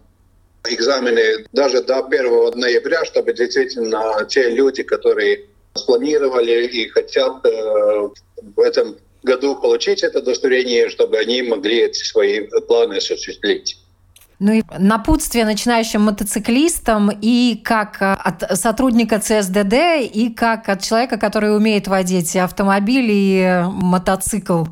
экзамены 0.66 1.44
даже 1.52 1.82
до 1.82 1.98
1 1.98 2.58
ноября, 2.58 3.04
чтобы 3.04 3.34
действительно 3.34 4.26
те 4.26 4.48
люди, 4.48 4.82
которые 4.84 5.44
спланировали 5.74 6.66
и 6.66 6.88
хотят 6.88 7.44
в 7.44 8.60
этом 8.60 8.96
году 9.22 9.56
получить 9.56 10.02
это 10.02 10.20
удостоверение, 10.20 10.88
чтобы 10.88 11.18
они 11.18 11.42
могли 11.42 11.80
эти 11.80 12.02
свои 12.04 12.46
планы 12.68 12.96
осуществить. 12.96 13.81
Ну 14.44 14.54
и 14.54 14.62
напутствие 14.76 15.44
начинающим 15.44 16.00
мотоциклистам 16.00 17.16
и 17.22 17.60
как 17.62 18.02
э, 18.02 18.12
от 18.12 18.58
сотрудника 18.58 19.20
ЦСДД, 19.20 20.02
и 20.02 20.34
как 20.36 20.68
от 20.68 20.82
человека, 20.82 21.16
который 21.16 21.56
умеет 21.56 21.86
водить 21.86 22.34
автомобиль 22.34 23.06
и 23.08 23.62
мотоцикл. 23.70 24.64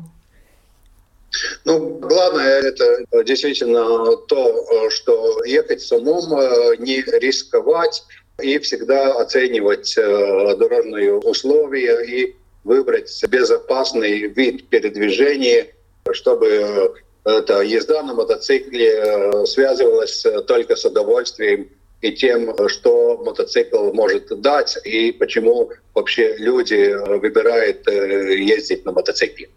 Ну, 1.63 1.99
главное 1.99 2.63
это 2.63 3.23
действительно 3.23 4.17
то, 4.27 4.89
что 4.89 5.45
ехать 5.45 5.81
с 5.81 5.89
умом, 5.93 6.37
э, 6.37 6.75
не 6.79 7.01
рисковать 7.21 8.03
и 8.41 8.59
всегда 8.59 9.21
оценивать 9.21 9.97
э, 9.97 10.55
дорожные 10.57 11.13
условия 11.13 12.03
и 12.03 12.35
выбрать 12.65 13.23
безопасный 13.29 14.27
вид 14.27 14.67
передвижения, 14.67 15.67
чтобы 16.11 16.93
эта 17.23 17.61
езда 17.61 18.03
на 18.03 18.13
мотоцикле 18.13 18.93
э, 18.95 19.45
связывалась 19.45 20.25
э, 20.25 20.41
только 20.41 20.75
с 20.75 20.85
удовольствием 20.85 21.69
и 22.01 22.11
тем, 22.11 22.55
что 22.67 23.17
мотоцикл 23.23 23.93
может 23.93 24.41
дать, 24.41 24.79
и 24.83 25.11
почему 25.11 25.69
вообще 25.93 26.35
люди 26.37 26.73
э, 26.73 27.17
выбирают 27.19 27.87
ездить 27.87 28.85
на 28.85 28.91
мотоцикле. 28.91 29.49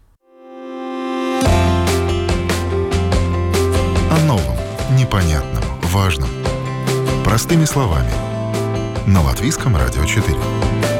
О 4.11 4.27
новом, 4.27 4.57
непонятном, 4.95 5.63
важном. 5.91 6.29
Простыми 7.23 7.65
словами. 7.65 8.11
На 9.07 9.23
Латвийском 9.23 9.75
радио 9.75 10.05
4. 10.05 10.94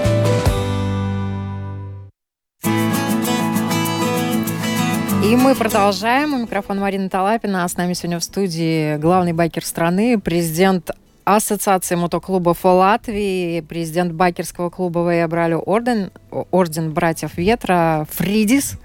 И 5.25 5.36
мы 5.36 5.55
продолжаем. 5.55 6.36
У 6.36 6.38
микрофона 6.38 6.82
Марина 6.82 7.10
Талапина. 7.10 7.63
А 7.63 7.67
с 7.67 7.77
нами 7.77 7.94
сегодня 7.94 8.20
в 8.20 8.24
студии 8.24 8.98
главный 8.98 9.34
байкер 9.34 9.65
страны, 9.65 10.20
президент 10.20 10.91
Ассоциации 11.24 11.96
мотоклубов 11.96 12.63
Латвии, 12.63 13.62
президент 13.62 14.13
байкерского 14.13 14.70
клуба 14.70 15.12
Вейабралю 15.12 15.58
Орден, 15.58 16.12
Орден 16.29 16.94
Братьев 16.94 17.38
Ветра 17.38 18.08
Фридис, 18.12 18.77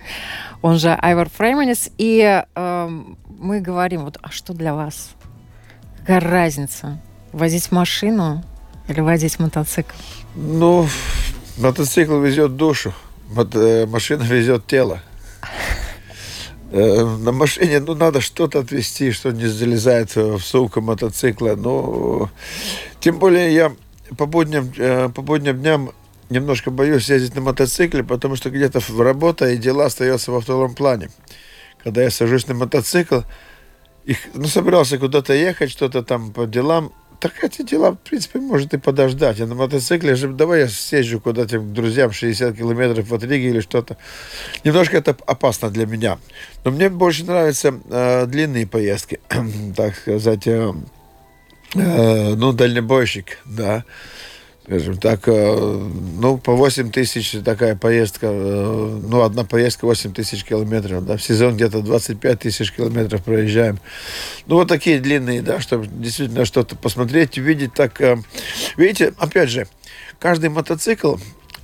он 0.63 0.79
же 0.79 0.95
Айвар 0.95 1.29
Фрейманис. 1.29 1.91
И 1.99 2.43
э, 2.55 2.89
мы 3.39 3.61
говорим, 3.61 4.07
вот, 4.07 4.17
а 4.23 4.31
что 4.31 4.55
для 4.55 4.75
вас? 4.75 5.11
Какая 5.99 6.21
разница? 6.21 6.99
Возить 7.33 7.71
машину 7.71 8.43
или 8.89 9.01
водить 9.01 9.39
мотоцикл? 9.39 9.93
Ну, 10.35 10.89
мотоцикл 11.59 12.19
везет 12.19 12.57
душу, 12.57 12.95
э, 13.37 13.85
машина 13.85 14.23
везет 14.23 14.67
тело. 14.67 15.03
Э, 16.73 17.05
на 17.05 17.33
машине, 17.33 17.81
ну, 17.81 17.95
надо 17.95 18.21
что-то 18.21 18.61
отвезти, 18.61 19.11
что 19.11 19.33
не 19.33 19.47
залезает 19.47 20.15
в 20.15 20.41
сумку 20.41 20.81
мотоцикла. 20.81 21.57
Ну, 21.57 22.29
тем 23.01 23.19
более 23.19 23.53
я 23.53 23.73
по 24.17 24.27
будням, 24.27 24.73
э, 24.77 25.09
по 25.09 25.23
будням 25.23 25.59
дням 25.59 25.91
немножко 26.31 26.71
боюсь 26.71 27.11
ездить 27.11 27.35
на 27.35 27.41
мотоцикле, 27.41 28.05
потому 28.05 28.37
что 28.37 28.51
где-то 28.51 28.81
в 28.81 29.01
работа 29.01 29.51
и 29.51 29.57
дела 29.57 29.87
остаются 29.87 30.31
во 30.31 30.41
втором 30.41 30.75
плане. 30.75 31.11
Когда 31.83 32.03
я 32.03 32.11
сажусь 32.11 32.47
на 32.47 32.55
мотоцикл, 32.55 33.21
их, 34.05 34.19
ну, 34.35 34.47
собирался 34.47 34.99
куда-то 34.99 35.35
ехать, 35.35 35.71
что-то 35.71 36.03
там 36.03 36.33
по 36.33 36.47
делам, 36.47 36.93
так 37.21 37.45
эти 37.45 37.63
дела, 37.63 37.93
в 37.93 37.99
принципе, 37.99 38.41
может 38.41 38.73
и 38.75 38.79
подождать. 38.79 39.39
Я 39.39 39.47
на 39.47 39.55
мотоцикле 39.55 40.15
же, 40.15 40.29
давай 40.29 40.61
я 40.61 40.69
съезжу 40.69 41.21
куда-то 41.21 41.59
к 41.59 41.73
друзьям 41.73 42.13
60 42.13 42.57
километров 42.57 43.13
от 43.13 43.23
Риги 43.23 43.47
или 43.47 43.61
что-то. 43.61 43.97
Немножко 44.65 44.97
это 44.97 45.17
опасно 45.27 45.71
для 45.71 45.87
меня. 45.87 46.19
Но 46.65 46.71
мне 46.71 46.89
больше 46.89 47.25
нравятся 47.25 47.75
э, 47.91 48.27
длинные 48.27 48.67
поездки, 48.67 49.21
так 49.77 49.97
сказать, 49.97 50.47
э, 50.47 50.73
э, 51.75 52.35
ну, 52.35 52.53
дальнобойщик, 52.53 53.39
да 53.45 53.85
скажем 54.71 54.99
так, 54.99 55.27
э, 55.27 55.89
ну, 56.21 56.39
по 56.39 56.53
8 56.53 56.93
тысяч 56.93 57.35
такая 57.45 57.75
поездка, 57.75 58.29
э, 58.31 59.01
ну, 59.03 59.23
одна 59.23 59.43
поездка 59.43 59.85
8 59.85 60.13
тысяч 60.13 60.45
километров, 60.45 61.05
да, 61.05 61.17
в 61.17 61.23
сезон 61.23 61.57
где-то 61.57 61.83
25 61.83 62.39
тысяч 62.39 62.71
километров 62.71 63.25
проезжаем. 63.25 63.81
Ну, 64.47 64.55
вот 64.55 64.69
такие 64.69 65.01
длинные, 65.01 65.43
да, 65.43 65.59
чтобы 65.59 65.89
действительно 65.89 66.45
что-то 66.45 66.77
посмотреть, 66.77 67.37
увидеть, 67.37 67.75
так, 67.75 68.01
э, 68.01 68.19
видите, 68.77 69.13
опять 69.19 69.51
же, 69.51 69.67
каждый 70.21 70.51
мотоцикл, 70.51 71.17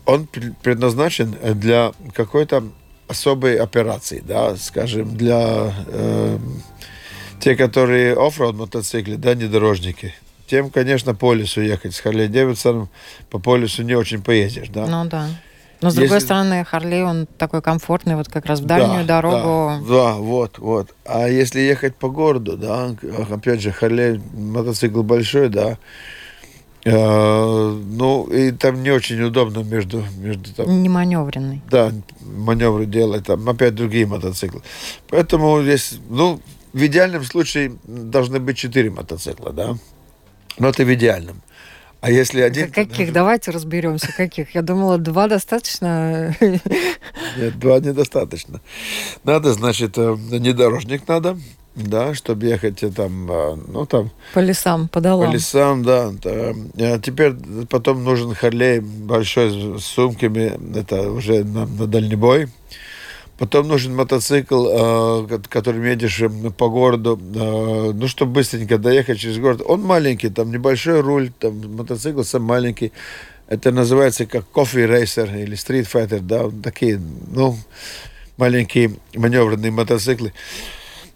он 0.05 0.27
предназначен 0.62 1.37
для 1.55 1.92
какой-то 2.12 2.64
особой 3.07 3.57
операции, 3.57 4.21
да, 4.27 4.57
скажем, 4.57 5.16
для 5.16 5.73
э, 5.87 6.38
те, 7.38 7.55
которые 7.55 8.14
оффроуд 8.14 8.57
мотоциклы, 8.57 9.16
да, 9.16 9.37
недорожники, 9.37 10.12
тем, 10.47 10.71
конечно, 10.71 11.15
по 11.15 11.35
лесу 11.35 11.61
ехать. 11.61 11.95
С 11.95 12.01
Харли 12.01 12.27
Дэвидсоном 12.27 12.89
по 13.31 13.39
полюсу 13.39 13.83
не 13.83 13.95
очень 13.95 14.23
поедешь, 14.23 14.69
да? 14.69 14.87
Ну 14.87 15.09
да. 15.09 15.29
Но, 15.83 15.91
с 15.91 15.93
Если... 15.93 16.07
другой 16.07 16.21
стороны, 16.23 16.65
Харли, 16.65 17.03
он 17.03 17.27
такой 17.39 17.61
комфортный, 17.61 18.17
вот 18.17 18.29
как 18.29 18.47
раз 18.47 18.61
в 18.61 18.65
дальнюю 18.65 19.05
да, 19.05 19.21
дорогу. 19.21 19.85
Да, 19.87 19.95
да, 19.95 20.15
вот, 20.15 20.59
вот. 20.59 20.95
А 21.05 21.29
если 21.29 21.61
ехать 21.61 21.95
по 21.97 22.09
городу, 22.09 22.57
да, 22.57 22.97
опять 23.31 23.61
же, 23.61 23.73
Харли, 23.73 24.21
мотоцикл 24.35 25.03
большой, 25.03 25.51
да, 25.51 25.77
э, 26.83 26.91
ну, 26.91 28.25
и 28.25 28.53
там 28.53 28.83
не 28.83 28.91
очень 28.91 29.21
удобно 29.21 29.59
между... 29.65 30.03
между 30.17 30.55
там, 30.55 30.83
не 30.83 30.89
маневренный. 30.89 31.61
Да, 31.71 31.93
маневры 32.21 32.87
делать, 32.87 33.27
там 33.27 33.47
опять 33.47 33.75
другие 33.75 34.07
мотоциклы. 34.07 34.63
Поэтому 35.11 35.61
здесь, 35.63 35.99
ну, 36.09 36.41
в 36.73 36.87
идеальном 36.87 37.23
случае 37.25 37.77
должны 37.85 38.41
быть 38.41 38.57
четыре 38.57 38.91
мотоцикла, 38.91 39.53
да. 39.53 39.77
Но 40.59 40.69
это 40.69 40.85
в 40.85 40.95
идеальном. 40.95 41.42
А 42.01 42.11
если 42.11 42.40
один... 42.40 42.71
Каких? 42.71 43.12
Давайте 43.12 43.51
разберемся, 43.51 44.12
каких. 44.16 44.55
Я 44.55 44.62
думала, 44.62 44.99
два 44.99 45.29
достаточно. 45.29 46.37
Нет, 46.40 47.59
два 47.59 47.81
недостаточно. 47.81 48.61
Надо, 49.25 49.53
значит, 49.53 49.99
э, 49.99 50.12
внедорожник 50.12 51.09
надо, 51.09 51.38
да, 51.75 52.14
чтобы 52.14 52.47
ехать 52.47 52.83
э, 52.83 52.90
там, 52.90 53.31
э, 53.31 53.57
ну, 53.69 53.87
там... 53.87 54.11
По 54.35 54.38
лесам, 54.38 54.88
по 54.88 55.01
долам. 55.01 55.31
По 55.31 55.35
лесам, 55.35 55.83
да. 55.83 56.12
А 56.79 56.99
теперь 57.01 57.33
потом 57.69 58.05
нужен 58.05 58.35
Харлей 58.35 58.81
большой 58.81 59.81
с 59.81 59.85
сумками, 59.85 60.53
это 60.79 61.11
уже 61.11 61.45
на, 61.45 61.66
на 61.66 61.87
дальнебой. 61.87 62.49
Потом 63.38 63.68
нужен 63.68 63.94
мотоцикл, 63.94 64.66
э, 64.66 65.38
которым 65.51 65.85
едешь 65.85 66.22
по 66.57 66.68
городу, 66.68 67.20
э, 67.20 67.92
ну, 67.92 68.09
чтобы 68.09 68.33
быстренько 68.33 68.79
доехать 68.79 69.18
через 69.18 69.38
город. 69.38 69.61
Он 69.66 69.83
маленький, 69.83 70.31
там 70.31 70.51
небольшой 70.51 71.01
руль, 71.01 71.31
там 71.38 71.77
мотоцикл 71.77 72.22
сам 72.22 72.42
маленький. 72.42 72.92
Это 73.49 73.72
называется 73.72 74.27
как 74.27 74.46
кофе 74.46 74.87
рейсер 74.87 75.35
или 75.35 75.55
стрит 75.55 75.87
файтер, 75.87 76.20
да, 76.20 76.51
такие, 76.62 77.01
ну, 77.31 77.57
маленькие 78.38 78.92
маневренные 79.14 79.70
мотоциклы. 79.70 80.33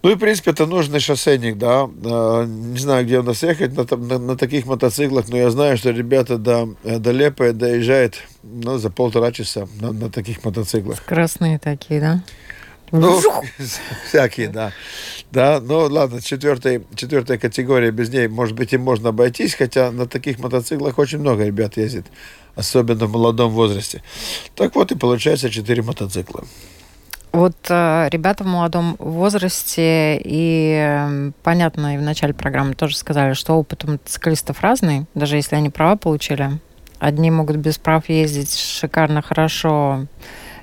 Ну 0.03 0.09
и, 0.09 0.15
в 0.15 0.19
принципе, 0.19 0.51
это 0.51 0.65
нужный 0.65 0.99
шоссейник, 0.99 1.57
да. 1.57 1.87
А, 2.05 2.45
не 2.45 2.79
знаю, 2.79 3.05
где 3.05 3.19
у 3.19 3.23
нас 3.23 3.43
ехать 3.43 3.75
на, 3.75 3.85
на, 3.97 4.17
на 4.17 4.37
таких 4.37 4.65
мотоциклах, 4.65 5.29
но 5.29 5.37
я 5.37 5.49
знаю, 5.51 5.77
что 5.77 5.91
ребята 5.91 6.37
до, 6.37 6.75
до 6.83 7.11
Лепы 7.11 7.53
доезжают 7.53 8.15
ну, 8.41 8.77
за 8.77 8.89
полтора 8.89 9.31
часа 9.31 9.67
на, 9.79 9.91
на 9.91 10.09
таких 10.09 10.43
мотоциклах. 10.43 11.03
Красные 11.05 11.59
такие, 11.59 11.99
да? 11.99 12.23
Ну, 12.91 13.21
всякие, 14.07 14.49
да. 14.49 14.73
Да, 15.31 15.61
ну 15.61 15.87
ладно, 15.87 16.21
четвертая, 16.21 16.81
четвертая 16.95 17.37
категория, 17.37 17.91
без 17.91 18.09
ней, 18.09 18.27
может 18.27 18.55
быть, 18.55 18.73
и 18.73 18.77
можно 18.77 19.09
обойтись, 19.09 19.53
хотя 19.53 19.91
на 19.91 20.07
таких 20.07 20.39
мотоциклах 20.39 20.97
очень 20.97 21.19
много 21.19 21.45
ребят 21.45 21.77
ездит, 21.77 22.07
особенно 22.55 23.05
в 23.05 23.11
молодом 23.11 23.51
возрасте. 23.51 24.03
Так 24.55 24.75
вот 24.75 24.91
и 24.91 24.97
получается 24.97 25.49
четыре 25.49 25.83
мотоцикла. 25.83 26.43
Вот 27.31 27.55
э, 27.69 28.09
ребята 28.11 28.43
в 28.43 28.47
молодом 28.47 28.97
возрасте, 28.99 30.19
и 30.21 30.75
э, 30.77 31.31
понятно, 31.43 31.95
и 31.95 31.97
в 31.97 32.01
начале 32.01 32.33
программы 32.33 32.73
тоже 32.73 32.97
сказали, 32.97 33.33
что 33.33 33.53
опыт 33.53 33.85
у 33.85 33.91
мотоциклистов 33.91 34.59
разный, 34.61 35.05
даже 35.15 35.37
если 35.37 35.55
они 35.55 35.69
права 35.69 35.95
получили. 35.95 36.59
одни 36.99 37.31
могут 37.31 37.55
без 37.55 37.77
прав 37.77 38.09
ездить 38.09 38.57
шикарно, 38.57 39.21
хорошо, 39.21 40.07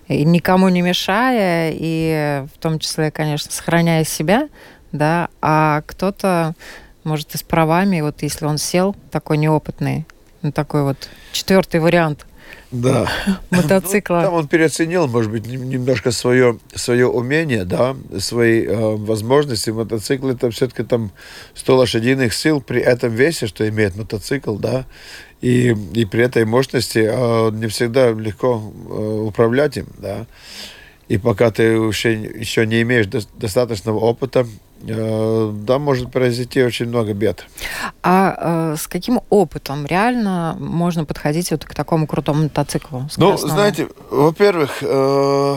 и 0.09 0.25
никому 0.25 0.69
не 0.69 0.83
мешая, 0.83 1.73
и 1.75 2.45
в 2.55 2.59
том 2.59 2.79
числе, 2.79 3.11
конечно, 3.11 3.51
сохраняя 3.51 4.05
себя, 4.05 4.49
да, 4.93 5.29
а 5.41 5.83
кто-то 5.87 6.55
может 7.03 7.35
и 7.35 7.39
с 7.39 7.43
правами, 7.43 8.03
вот 8.03 8.23
если 8.23 8.45
он 8.45 8.59
сел, 8.59 8.95
такой 9.11 9.39
неопытный, 9.39 10.07
ну, 10.43 10.53
такой 10.53 10.83
вот 10.83 11.09
четвертый 11.33 11.81
вариант 11.81 12.27
да. 12.71 13.09
мотоцикла. 13.51 14.17
Ну, 14.17 14.23
там 14.23 14.35
он 14.35 14.49
переоценил, 14.49 15.07
может 15.07 15.31
быть, 15.31 15.47
немножко 15.47 16.11
свое, 16.11 16.59
свое 16.75 17.07
умение, 17.07 17.65
да, 17.65 17.97
свои 18.19 18.65
э, 18.65 18.97
возможности. 18.97 19.71
Мотоцикл 19.71 20.29
это 20.29 20.51
все-таки 20.51 20.83
там 20.83 21.11
100 21.55 21.77
лошадиных 21.77 22.35
сил 22.35 22.61
при 22.61 22.81
этом 22.81 23.13
весе, 23.13 23.47
что 23.47 23.69
имеет 23.69 23.97
мотоцикл, 23.97 24.57
да, 24.57 24.85
и, 25.41 25.75
и 25.95 26.05
при 26.05 26.25
этой 26.25 26.45
мощности 26.45 27.09
э, 27.11 27.51
не 27.53 27.69
всегда 27.69 28.11
легко 28.11 28.61
э, 28.89 29.23
управлять 29.27 29.77
им, 29.77 29.87
да. 29.99 30.27
И 31.09 31.17
пока 31.17 31.51
ты 31.51 31.63
еще, 31.63 32.13
еще 32.13 32.67
не 32.67 32.83
имеешь 32.83 33.07
до, 33.07 33.21
достаточного 33.39 33.99
опыта, 33.99 34.47
да, 34.81 35.79
может 35.79 36.11
произойти 36.11 36.63
очень 36.63 36.87
много 36.87 37.13
бед. 37.13 37.47
А 38.03 38.73
э, 38.73 38.77
с 38.77 38.87
каким 38.87 39.21
опытом 39.29 39.87
реально 39.87 40.57
можно 40.59 41.05
подходить 41.05 41.51
вот 41.51 41.65
к 41.65 41.75
такому 41.75 42.07
крутому 42.07 42.45
мотоциклу? 42.45 43.09
Ну, 43.17 43.37
знаете, 43.37 43.89
во-первых, 44.11 44.79
э, 44.83 45.57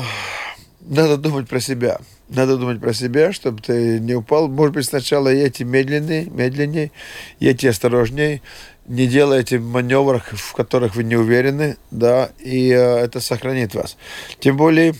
надо 0.81 1.17
думать 1.17 1.47
про 1.47 1.59
себя. 1.59 1.99
Надо 2.29 2.57
думать 2.57 2.79
про 2.79 2.93
себя, 2.93 3.33
чтобы 3.33 3.61
ты 3.61 3.99
не 3.99 4.15
упал. 4.15 4.47
Может 4.47 4.73
быть, 4.73 4.85
сначала 4.85 5.27
едьте 5.27 5.65
медленнее, 5.65 6.25
медленнее, 6.25 6.91
едьте 7.39 7.69
осторожнее, 7.69 8.41
не 8.87 9.05
делайте 9.05 9.59
маневров, 9.59 10.23
в 10.31 10.53
которых 10.53 10.95
вы 10.95 11.03
не 11.03 11.15
уверены, 11.15 11.77
да, 11.91 12.29
и 12.39 12.69
э, 12.69 12.97
это 12.99 13.19
сохранит 13.19 13.75
вас. 13.75 13.97
Тем 14.39 14.57
более, 14.57 14.95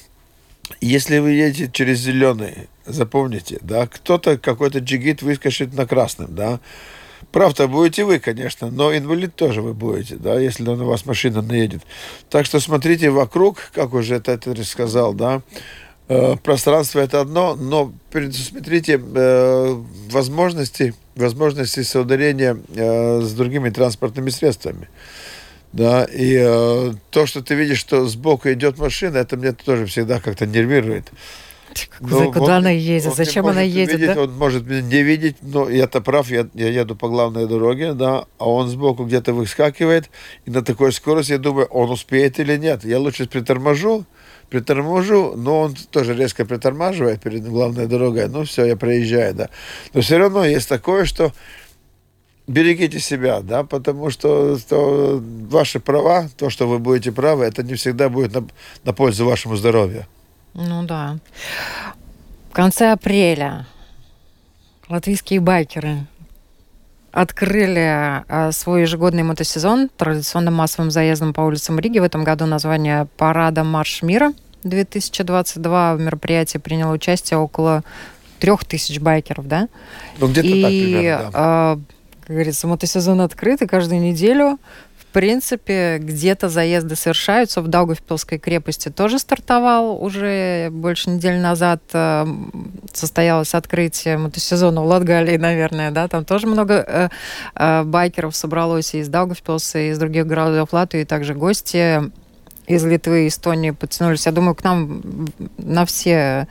если 0.79 1.19
вы 1.19 1.31
едете 1.31 1.69
через 1.71 1.99
зеленый, 1.99 2.69
запомните, 2.85 3.59
да, 3.61 3.87
кто-то, 3.87 4.37
какой-то 4.37 4.79
джигит 4.79 5.21
выскочит 5.21 5.73
на 5.73 5.85
красном, 5.85 6.33
да, 6.35 6.59
Правда, 7.31 7.67
будете 7.67 8.03
вы, 8.03 8.19
конечно, 8.19 8.69
но 8.69 8.95
инвалид 8.95 9.35
тоже 9.35 9.61
вы 9.61 9.73
будете, 9.73 10.15
да, 10.15 10.39
если 10.39 10.63
на 10.63 10.75
вас 10.75 11.05
машина 11.05 11.41
наедет. 11.41 11.81
Так 12.29 12.45
что 12.45 12.59
смотрите 12.59 13.09
вокруг, 13.09 13.71
как 13.73 13.93
уже 13.93 14.19
Тетрис 14.19 14.69
сказал, 14.69 15.13
да, 15.13 15.41
э, 16.09 16.35
пространство 16.43 16.99
это 16.99 17.21
одно, 17.21 17.55
но 17.55 17.93
предусмотрите 18.11 19.01
э, 19.01 19.81
возможности, 20.09 20.93
возможности 21.15 21.83
соударения 21.83 22.57
э, 22.75 23.21
с 23.21 23.31
другими 23.33 23.69
транспортными 23.69 24.29
средствами. 24.29 24.89
Да, 25.73 26.03
и 26.03 26.35
э, 26.37 26.93
то, 27.11 27.25
что 27.25 27.41
ты 27.41 27.55
видишь, 27.55 27.79
что 27.79 28.05
сбоку 28.05 28.51
идет 28.51 28.77
машина, 28.77 29.17
это 29.17 29.37
мне 29.37 29.53
тоже 29.53 29.85
всегда 29.85 30.19
как-то 30.19 30.45
нервирует. 30.45 31.11
Ну, 32.01 32.31
куда 32.31 32.45
он, 32.45 32.51
она 32.51 32.71
едет? 32.71 33.07
Он 33.11 33.15
Зачем 33.15 33.45
она 33.45 33.61
едет? 33.61 33.97
Видеть, 33.97 34.15
да? 34.15 34.21
Он 34.23 34.37
может 34.37 34.67
не 34.67 35.03
видеть, 35.03 35.37
но 35.41 35.69
я-то 35.69 36.01
прав, 36.01 36.29
я, 36.29 36.47
я 36.53 36.67
еду 36.67 36.95
по 36.95 37.07
главной 37.07 37.47
дороге, 37.47 37.93
да, 37.93 38.25
а 38.37 38.49
он 38.49 38.67
сбоку 38.67 39.05
где-то 39.05 39.33
выскакивает, 39.33 40.09
и 40.45 40.51
на 40.51 40.61
такой 40.61 40.91
скорости 40.91 41.31
я 41.31 41.37
думаю, 41.37 41.67
он 41.67 41.89
успеет 41.89 42.39
или 42.39 42.57
нет. 42.57 42.83
Я 42.83 42.99
лучше 42.99 43.27
приторможу, 43.27 44.05
приторможу, 44.49 45.33
но 45.37 45.61
он 45.61 45.75
тоже 45.91 46.13
резко 46.13 46.45
притормаживает 46.45 47.21
перед 47.21 47.47
главной 47.47 47.87
дорогой. 47.87 48.27
Ну, 48.27 48.43
все, 48.43 48.65
я 48.65 48.75
проезжаю, 48.75 49.33
да. 49.33 49.49
Но 49.93 50.01
все 50.01 50.17
равно 50.17 50.43
есть 50.43 50.67
такое, 50.67 51.05
что 51.05 51.31
берегите 52.51 52.99
себя, 52.99 53.41
да, 53.41 53.63
потому 53.63 54.09
что 54.09 54.57
то, 54.69 55.21
ваши 55.49 55.79
права, 55.79 56.29
то, 56.37 56.49
что 56.49 56.67
вы 56.67 56.79
будете 56.79 57.11
правы, 57.11 57.45
это 57.45 57.63
не 57.63 57.75
всегда 57.75 58.09
будет 58.09 58.33
на, 58.33 58.47
на 58.83 58.93
пользу 58.93 59.25
вашему 59.25 59.55
здоровью. 59.55 60.05
Ну 60.53 60.83
да. 60.83 61.17
В 62.49 62.53
конце 62.53 62.91
апреля 62.91 63.65
латвийские 64.89 65.39
байкеры 65.39 66.05
открыли 67.11 68.23
а, 68.27 68.51
свой 68.51 68.81
ежегодный 68.81 69.23
мотосезон 69.23 69.89
традиционным 69.97 70.53
массовым 70.53 70.91
заездом 70.91 71.33
по 71.33 71.41
улицам 71.41 71.79
Риги. 71.79 71.99
В 71.99 72.03
этом 72.03 72.23
году 72.23 72.45
название 72.45 73.07
«Парада 73.17 73.63
Марш 73.63 74.01
мира» 74.01 74.33
2022. 74.63 75.95
В 75.95 75.99
мероприятии 75.99 76.57
приняло 76.57 76.93
участие 76.93 77.37
около 77.37 77.83
трех 78.39 78.65
тысяч 78.65 78.99
байкеров, 78.99 79.47
да? 79.47 79.67
Ну, 80.19 80.27
где-то 80.27 80.47
и, 80.47 80.61
так 80.61 80.71
примерно, 80.71 81.31
да. 81.31 81.79
Как 82.31 82.35
говорится, 82.37 82.65
мотосезон 82.65 83.19
открыт, 83.19 83.61
и 83.61 83.67
каждую 83.67 83.99
неделю 83.99 84.57
в 84.97 85.13
принципе, 85.13 85.97
где-то 85.97 86.47
заезды 86.47 86.95
совершаются. 86.95 87.61
В 87.61 87.67
Даугавпилской 87.67 88.39
крепости 88.39 88.87
тоже 88.87 89.19
стартовал 89.19 90.01
уже 90.01 90.69
больше 90.71 91.09
недели 91.09 91.37
назад. 91.37 91.81
Э, 91.91 92.25
состоялось 92.93 93.53
открытие 93.53 94.17
мотосезона 94.17 94.81
в 94.81 94.85
Латгалии, 94.85 95.35
наверное, 95.35 95.91
да, 95.91 96.07
там 96.07 96.23
тоже 96.23 96.47
много 96.47 96.75
э, 96.87 97.09
э, 97.55 97.83
байкеров 97.83 98.33
собралось 98.33 98.95
и 98.95 98.99
из 98.99 99.09
Даугавпилса, 99.09 99.79
и 99.79 99.89
из 99.89 99.99
других 99.99 100.25
городов 100.25 100.71
Латвии, 100.71 101.03
также 101.03 101.33
гости 101.33 102.09
из 102.67 102.85
Литвы 102.85 103.25
и 103.25 103.27
Эстонии 103.27 103.71
подтянулись. 103.71 104.25
Я 104.25 104.31
думаю, 104.31 104.55
к 104.55 104.63
нам 104.63 105.01
на 105.57 105.85
все... 105.85 106.47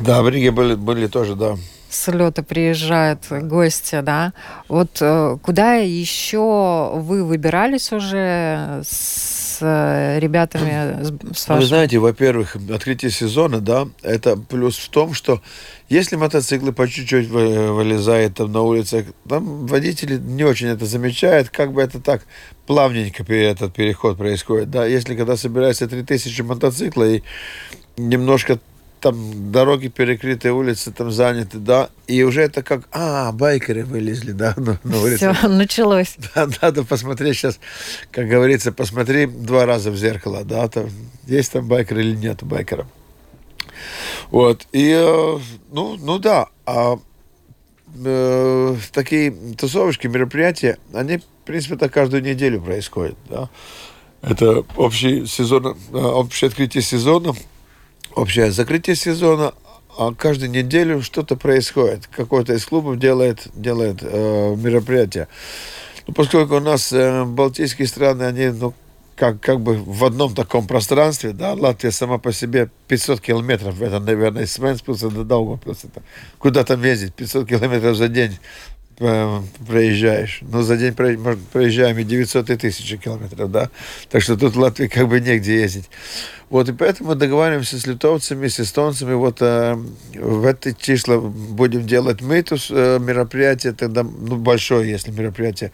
Да, 0.00 0.22
в 0.22 0.28
Риге 0.28 0.50
были, 0.50 0.74
были 0.74 1.06
тоже, 1.06 1.36
да 1.36 1.56
с 1.88 2.10
лета 2.10 2.42
приезжают 2.42 3.20
гости, 3.30 4.00
да. 4.02 4.32
Вот 4.68 4.98
э, 5.00 5.38
куда 5.42 5.74
еще 5.74 6.92
вы 6.94 7.24
выбирались 7.24 7.92
уже 7.92 8.82
с 8.84 9.58
э, 9.60 10.18
ребятами? 10.18 11.04
С 11.34 11.48
вашим... 11.48 11.60
Вы 11.60 11.66
знаете, 11.66 11.98
во-первых, 11.98 12.56
открытие 12.56 13.10
сезона, 13.10 13.60
да, 13.60 13.86
это 14.02 14.36
плюс 14.36 14.76
в 14.76 14.88
том, 14.88 15.14
что 15.14 15.40
если 15.88 16.16
мотоциклы 16.16 16.72
по 16.72 16.88
чуть-чуть 16.88 17.28
вылезают 17.28 18.34
там 18.34 18.52
на 18.52 18.62
улицах, 18.62 19.06
там 19.28 19.66
водители 19.66 20.18
не 20.18 20.44
очень 20.44 20.68
это 20.68 20.84
замечают, 20.86 21.50
как 21.50 21.72
бы 21.72 21.82
это 21.82 22.00
так 22.00 22.22
плавненько 22.66 23.22
этот 23.32 23.74
переход 23.74 24.18
происходит, 24.18 24.70
да. 24.70 24.86
Если 24.86 25.14
когда 25.14 25.36
собирается 25.36 25.86
3000 25.86 26.42
мотоциклов 26.42 27.08
и 27.08 27.22
немножко 27.96 28.58
там 29.00 29.52
дороги 29.52 29.88
перекрыты, 29.88 30.52
улицы 30.52 30.90
там 30.92 31.10
заняты, 31.10 31.58
да, 31.58 31.90
и 32.06 32.22
уже 32.22 32.42
это 32.42 32.62
как, 32.62 32.88
а, 32.92 33.32
байкеры 33.32 33.84
вылезли, 33.84 34.32
да, 34.32 34.54
на, 34.56 34.80
на 34.82 35.00
улицу. 35.00 35.32
Все, 35.34 35.48
началось. 35.48 36.16
Да, 36.34 36.48
надо 36.62 36.84
посмотреть 36.84 37.36
сейчас, 37.36 37.58
как 38.10 38.28
говорится, 38.28 38.72
посмотри 38.72 39.26
два 39.26 39.66
раза 39.66 39.90
в 39.90 39.96
зеркало, 39.96 40.44
да, 40.44 40.68
там, 40.68 40.88
есть 41.26 41.52
там 41.52 41.66
байкер 41.66 41.98
или 41.98 42.16
нет 42.16 42.42
байкера. 42.42 42.86
Вот, 44.30 44.66
и, 44.72 44.90
э, 44.90 45.38
ну, 45.70 45.96
ну 45.96 46.18
да, 46.18 46.48
а 46.64 46.98
э, 48.04 48.76
такие 48.92 49.30
тусовочки, 49.56 50.06
мероприятия, 50.06 50.78
они, 50.92 51.18
в 51.18 51.24
принципе, 51.44 51.76
так 51.76 51.92
каждую 51.92 52.22
неделю 52.22 52.60
происходят, 52.60 53.16
да. 53.28 53.50
Это 54.22 54.64
общий 54.76 55.26
сезон, 55.26 55.76
э, 55.92 55.96
общее 55.96 56.48
открытие 56.48 56.82
сезона, 56.82 57.34
общее 58.16 58.50
закрытие 58.50 58.96
сезона, 58.96 59.52
а 59.96 60.12
каждую 60.12 60.50
неделю 60.50 61.02
что-то 61.02 61.36
происходит. 61.36 62.06
Какой-то 62.08 62.54
из 62.54 62.64
клубов 62.64 62.98
делает, 62.98 63.46
делает 63.54 63.98
э, 64.02 64.56
мероприятие. 64.56 65.28
Ну, 66.06 66.14
поскольку 66.14 66.56
у 66.56 66.60
нас 66.60 66.92
э, 66.92 67.24
балтийские 67.24 67.86
страны, 67.86 68.24
они, 68.24 68.46
ну, 68.48 68.74
как, 69.16 69.40
как 69.40 69.60
бы 69.60 69.76
в 69.76 70.04
одном 70.04 70.34
таком 70.34 70.66
пространстве, 70.66 71.32
да, 71.32 71.54
Латвия 71.54 71.90
сама 71.90 72.18
по 72.18 72.32
себе 72.32 72.68
500 72.88 73.20
километров, 73.20 73.80
это, 73.80 73.98
наверное, 73.98 74.46
с 74.46 74.58
Венспилса 74.58 75.08
до 75.08 75.24
Даугавпилса, 75.24 75.88
куда 76.38 76.64
там 76.64 76.82
ездить, 76.82 77.14
500 77.14 77.48
километров 77.48 77.96
за 77.96 78.08
день 78.08 78.38
проезжаешь. 78.98 80.40
Но 80.42 80.62
за 80.62 80.76
день 80.76 80.94
проезжаем 80.94 81.98
и 81.98 82.04
900 82.04 82.50
и 82.50 82.54
1000 82.54 82.96
километров, 82.96 83.50
да. 83.50 83.70
Так 84.10 84.22
что 84.22 84.36
тут 84.36 84.54
в 84.54 84.58
Латвии 84.58 84.86
как 84.86 85.08
бы 85.08 85.20
негде 85.20 85.60
ездить. 85.60 85.88
Вот, 86.48 86.68
и 86.68 86.72
поэтому 86.72 87.16
договариваемся 87.16 87.78
с 87.78 87.86
литовцами, 87.86 88.46
с 88.46 88.60
эстонцами. 88.60 89.14
Вот 89.14 89.38
э, 89.40 89.76
в 90.14 90.46
это 90.46 90.72
число 90.74 91.20
будем 91.20 91.86
делать 91.86 92.20
мы 92.20 92.42
то 92.42 92.56
э, 92.70 92.98
мероприятие, 93.00 93.72
тогда, 93.72 94.04
ну, 94.04 94.36
большое, 94.36 94.88
если 94.88 95.10
мероприятие. 95.10 95.72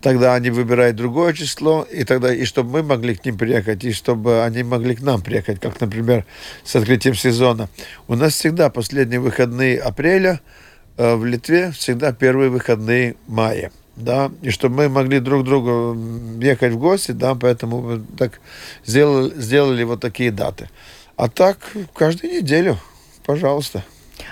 Тогда 0.00 0.34
они 0.34 0.50
выбирают 0.50 0.96
другое 0.96 1.34
число, 1.34 1.82
и 1.82 2.04
тогда, 2.04 2.32
и 2.32 2.44
чтобы 2.44 2.70
мы 2.70 2.82
могли 2.82 3.16
к 3.16 3.24
ним 3.24 3.36
приехать, 3.36 3.84
и 3.84 3.92
чтобы 3.92 4.44
они 4.44 4.62
могли 4.62 4.94
к 4.94 5.02
нам 5.02 5.20
приехать, 5.20 5.60
как, 5.60 5.80
например, 5.80 6.24
с 6.64 6.74
открытием 6.76 7.14
сезона. 7.14 7.68
У 8.06 8.14
нас 8.14 8.32
всегда 8.34 8.70
последние 8.70 9.20
выходные 9.20 9.78
апреля 9.78 10.40
э, 10.40 10.67
в 10.98 11.24
Литве, 11.24 11.70
всегда 11.70 12.12
первые 12.12 12.50
выходные 12.50 13.16
мая 13.26 13.70
да, 13.98 14.30
и 14.42 14.50
чтобы 14.50 14.76
мы 14.76 14.88
могли 14.88 15.20
друг 15.20 15.44
другу 15.44 15.96
ехать 16.40 16.72
в 16.72 16.78
гости, 16.78 17.12
да, 17.12 17.34
поэтому 17.34 17.80
мы 17.80 18.04
так 18.16 18.40
сделали, 18.84 19.34
сделали 19.34 19.82
вот 19.82 20.00
такие 20.00 20.30
даты. 20.30 20.70
А 21.16 21.28
так 21.28 21.58
каждую 21.94 22.32
неделю, 22.32 22.78
пожалуйста. 23.26 23.84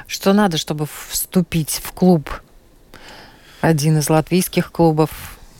Что 0.07 0.33
надо, 0.33 0.57
чтобы 0.57 0.87
вступить 1.09 1.81
в 1.83 1.93
клуб? 1.93 2.31
Один 3.61 3.99
из 3.99 4.09
латвийских 4.09 4.71
клубов. 4.71 5.11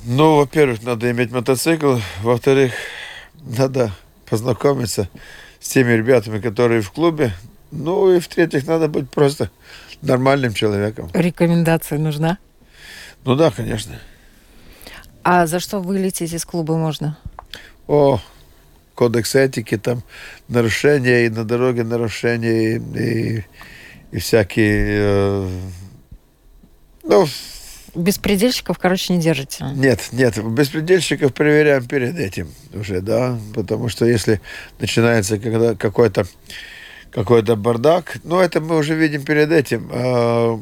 Ну, 0.05 0.37
во-первых, 0.37 0.83
надо 0.85 1.11
иметь 1.11 1.33
мотоцикл. 1.33 1.97
Во-вторых, 2.23 2.73
надо 3.43 3.91
познакомиться 4.31 5.09
с 5.59 5.69
теми 5.69 5.93
ребятами, 5.93 6.41
которые 6.41 6.81
в 6.81 6.93
клубе. 6.93 7.33
Ну 7.73 8.13
и 8.13 8.21
в-третьих, 8.21 8.67
надо 8.69 8.87
быть 8.87 9.11
просто 9.11 9.51
нормальным 10.03 10.53
человеком. 10.53 11.11
Рекомендация 11.13 11.99
нужна? 11.99 12.39
Ну 13.25 13.35
да, 13.35 13.51
конечно. 13.51 13.99
А 15.23 15.47
за 15.47 15.59
что 15.59 15.81
вылететь 15.81 16.33
из 16.33 16.45
клуба 16.45 16.77
можно? 16.77 17.19
О, 17.89 18.21
кодекс 18.95 19.35
этики, 19.35 19.77
там 19.77 20.03
нарушения 20.49 21.27
и 21.27 21.29
на 21.29 21.45
дороге 21.45 21.85
нарушения, 21.85 22.77
и, 22.77 22.79
и, 22.79 23.45
и 24.13 24.19
всякие... 24.19 24.87
Э, 24.89 25.49
ну, 27.03 27.27
Беспредельщиков, 27.97 28.79
короче, 28.79 29.15
не 29.15 29.21
держите. 29.21 29.65
Нет, 29.75 30.11
нет, 30.13 30.39
беспредельщиков 30.45 31.33
проверяем 31.33 31.87
перед 31.87 32.19
этим 32.19 32.53
уже, 32.75 33.01
да, 33.01 33.39
потому 33.55 33.89
что 33.89 34.05
если 34.05 34.43
начинается 34.79 35.39
когда 35.39 35.75
какой-то 35.75 36.27
какой-то 37.11 37.57
бардак, 37.57 38.19
ну, 38.25 38.41
это 38.41 38.61
мы 38.61 38.77
уже 38.77 38.95
видим 38.95 39.25
перед 39.25 39.51
этим. 39.51 39.89
Э, 39.91 40.59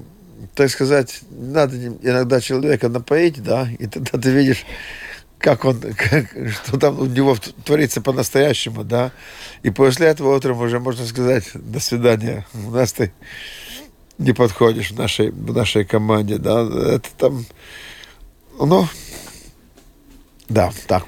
так 0.55 0.71
сказать, 0.71 1.21
надо 1.31 1.77
иногда 1.77 2.41
человека 2.41 2.89
напоить, 2.89 3.43
да, 3.43 3.69
и 3.79 3.87
тогда 3.87 4.19
ты 4.19 4.31
видишь, 4.31 4.65
как 5.39 5.65
он, 5.65 5.81
как, 5.97 6.27
что 6.65 6.79
там 6.79 7.01
у 7.01 7.07
него 7.07 7.37
творится 7.65 8.01
по-настоящему, 8.01 8.85
да. 8.85 9.13
И 9.63 9.71
после 9.71 10.07
этого 10.07 10.35
утром 10.35 10.61
уже 10.61 10.79
можно 10.79 11.05
сказать, 11.07 11.51
до 11.55 11.81
свидания, 11.81 12.47
у 12.55 12.71
нас 12.71 12.93
ты 12.93 13.13
не 14.19 14.33
подходишь 14.33 14.93
в 14.93 14.99
нашей, 14.99 15.31
в 15.31 15.53
нашей 15.53 15.85
команде, 15.85 16.39
да. 16.39 16.63
Это 16.63 17.09
там, 17.19 17.45
ну, 18.59 18.87
да, 20.49 20.73
так. 20.87 21.05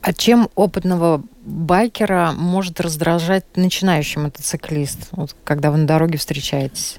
А 0.00 0.12
чем 0.12 0.48
опытного 0.54 1.22
байкера 1.46 2.32
может 2.36 2.80
раздражать 2.80 3.44
начинающий 3.54 4.20
мотоциклист, 4.20 5.08
вот, 5.12 5.34
когда 5.44 5.70
вы 5.70 5.78
на 5.78 5.86
дороге 5.86 6.18
встречаетесь? 6.18 6.98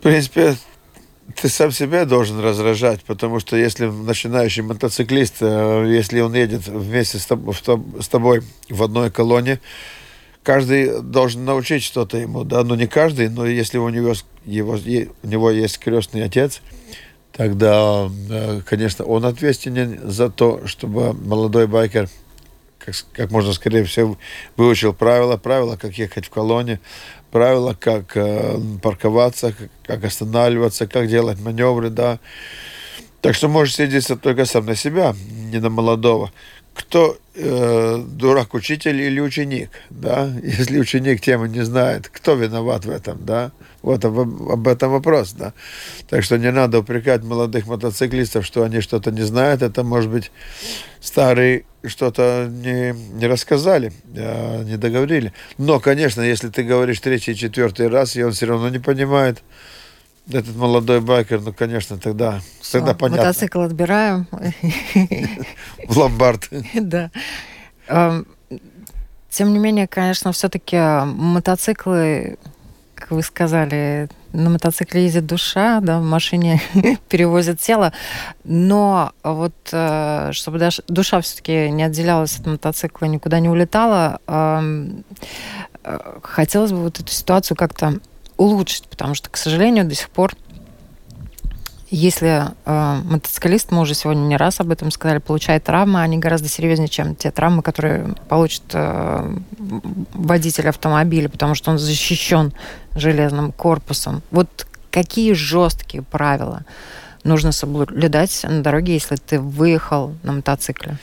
В 0.00 0.02
принципе, 0.02 0.56
ты 1.40 1.48
сам 1.48 1.70
себя 1.70 2.04
должен 2.04 2.40
раздражать, 2.40 3.02
потому 3.04 3.38
что 3.38 3.56
если 3.56 3.86
начинающий 3.86 4.62
мотоциклист, 4.62 5.36
э, 5.40 5.86
если 5.88 6.20
он 6.20 6.34
едет 6.34 6.66
вместе 6.66 7.18
с 7.18 7.26
тобой, 7.26 7.54
с 7.54 8.08
тобой 8.08 8.42
в 8.68 8.82
одной 8.82 9.10
колонне, 9.10 9.60
каждый 10.42 11.00
должен 11.02 11.44
научить 11.44 11.84
что-то 11.84 12.18
ему, 12.18 12.44
да, 12.44 12.64
ну 12.64 12.74
не 12.74 12.86
каждый, 12.86 13.28
но 13.28 13.46
если 13.46 13.78
у 13.78 13.88
него, 13.88 14.14
его, 14.44 14.72
у 15.22 15.26
него 15.26 15.50
есть 15.50 15.78
крестный 15.78 16.24
отец, 16.24 16.62
тогда, 17.32 18.08
э, 18.28 18.60
конечно, 18.66 19.04
он 19.04 19.24
ответственен 19.24 20.10
за 20.10 20.30
то, 20.30 20.66
чтобы 20.66 21.12
молодой 21.12 21.68
байкер 21.68 22.08
как, 22.84 22.94
как 23.12 23.30
можно 23.30 23.52
скорее 23.52 23.84
всего 23.84 24.18
выучил 24.56 24.92
правила, 24.92 25.36
правила, 25.36 25.76
как 25.76 25.98
ехать 25.98 26.26
в 26.26 26.30
колонне, 26.30 26.80
правила, 27.30 27.76
как 27.78 28.16
э, 28.16 28.58
парковаться, 28.82 29.52
как, 29.52 29.70
как 29.84 30.04
останавливаться, 30.04 30.86
как 30.86 31.08
делать 31.08 31.38
маневры, 31.40 31.90
да. 31.90 32.18
Так 33.20 33.34
что 33.34 33.48
можешь 33.48 33.76
сидеться 33.76 34.16
только 34.16 34.46
сам 34.46 34.66
на 34.66 34.74
себя, 34.74 35.14
не 35.52 35.58
на 35.58 35.68
молодого. 35.68 36.32
Кто 36.80 37.18
э, 37.34 38.04
дурак, 38.06 38.54
учитель 38.54 39.00
или 39.00 39.20
ученик, 39.20 39.70
да? 39.90 40.32
Если 40.42 40.78
ученик 40.78 41.20
темы 41.20 41.48
не 41.48 41.62
знает, 41.62 42.08
кто 42.08 42.34
виноват 42.34 42.86
в 42.86 42.90
этом, 42.90 43.24
да? 43.24 43.52
Вот 43.82 44.04
об, 44.04 44.18
об 44.18 44.66
этом 44.66 44.92
вопрос, 44.92 45.32
да. 45.32 45.52
Так 46.08 46.24
что 46.24 46.38
не 46.38 46.50
надо 46.50 46.78
упрекать 46.78 47.22
молодых 47.22 47.66
мотоциклистов, 47.66 48.46
что 48.46 48.62
они 48.62 48.80
что-то 48.80 49.10
не 49.10 49.22
знают. 49.22 49.62
Это 49.62 49.84
может 49.84 50.10
быть 50.10 50.30
старые 51.00 51.64
что-то 51.84 52.48
не, 52.50 52.92
не 52.92 53.26
рассказали, 53.26 53.92
а, 54.16 54.62
не 54.64 54.76
договорили. 54.76 55.32
Но, 55.58 55.80
конечно, 55.80 56.22
если 56.22 56.48
ты 56.48 56.62
говоришь 56.62 57.00
третий, 57.00 57.34
четвертый 57.34 57.88
раз, 57.88 58.16
и 58.16 58.22
он 58.22 58.32
все 58.32 58.46
равно 58.46 58.68
не 58.68 58.78
понимает, 58.78 59.42
этот 60.28 60.56
молодой 60.56 61.00
байкер, 61.00 61.40
ну, 61.40 61.52
конечно, 61.52 61.98
тогда, 61.98 62.40
Все, 62.60 62.78
тогда 62.78 62.94
понятно. 62.94 63.26
Мотоцикл 63.26 63.60
отбираем. 63.60 64.26
В 65.86 65.98
ломбард. 65.98 66.48
Да. 66.74 67.10
Тем 69.30 69.52
не 69.52 69.58
менее, 69.58 69.86
конечно, 69.86 70.32
все-таки 70.32 70.76
мотоциклы 71.04 72.36
как 73.00 73.12
вы 73.12 73.22
сказали, 73.22 74.08
на 74.32 74.50
мотоцикле 74.50 75.04
ездит 75.04 75.26
душа, 75.26 75.80
да, 75.80 75.98
в 75.98 76.02
машине 76.02 76.60
перевозят 77.08 77.58
тело, 77.58 77.92
но 78.44 79.12
вот 79.22 79.54
э, 79.72 80.30
чтобы 80.32 80.60
душа 80.86 81.20
все-таки 81.22 81.70
не 81.70 81.82
отделялась 81.82 82.38
от 82.38 82.46
мотоцикла, 82.46 83.06
никуда 83.06 83.40
не 83.40 83.48
улетала, 83.48 84.20
э, 84.26 84.88
хотелось 86.22 86.72
бы 86.72 86.82
вот 86.82 87.00
эту 87.00 87.10
ситуацию 87.10 87.56
как-то 87.56 88.00
улучшить, 88.40 88.88
потому 88.88 89.14
что, 89.14 89.28
к 89.28 89.36
сожалению, 89.36 89.84
до 89.84 89.94
сих 89.94 90.08
пор 90.08 90.34
если 91.92 92.44
э, 92.66 93.00
мотоциклист, 93.04 93.72
мы 93.72 93.80
уже 93.80 93.94
сегодня 93.94 94.20
не 94.20 94.36
раз 94.36 94.60
об 94.60 94.70
этом 94.70 94.92
сказали, 94.92 95.18
получает 95.18 95.64
травмы, 95.64 96.00
они 96.00 96.18
гораздо 96.18 96.48
серьезнее, 96.48 96.88
чем 96.88 97.16
те 97.16 97.32
травмы, 97.32 97.62
которые 97.62 98.14
получит 98.28 98.62
э, 98.72 99.36
водитель 100.14 100.68
автомобиля, 100.68 101.28
потому 101.28 101.56
что 101.56 101.72
он 101.72 101.78
защищен 101.78 102.52
железным 102.94 103.50
корпусом. 103.50 104.22
Вот 104.30 104.68
какие 104.92 105.32
жесткие 105.32 106.04
правила 106.04 106.64
нужно 107.24 107.50
соблюдать 107.50 108.40
на 108.44 108.62
дороге, 108.62 108.94
если 108.94 109.16
ты 109.16 109.40
выехал 109.40 110.14
на 110.22 110.34
мотоцикле? 110.34 110.96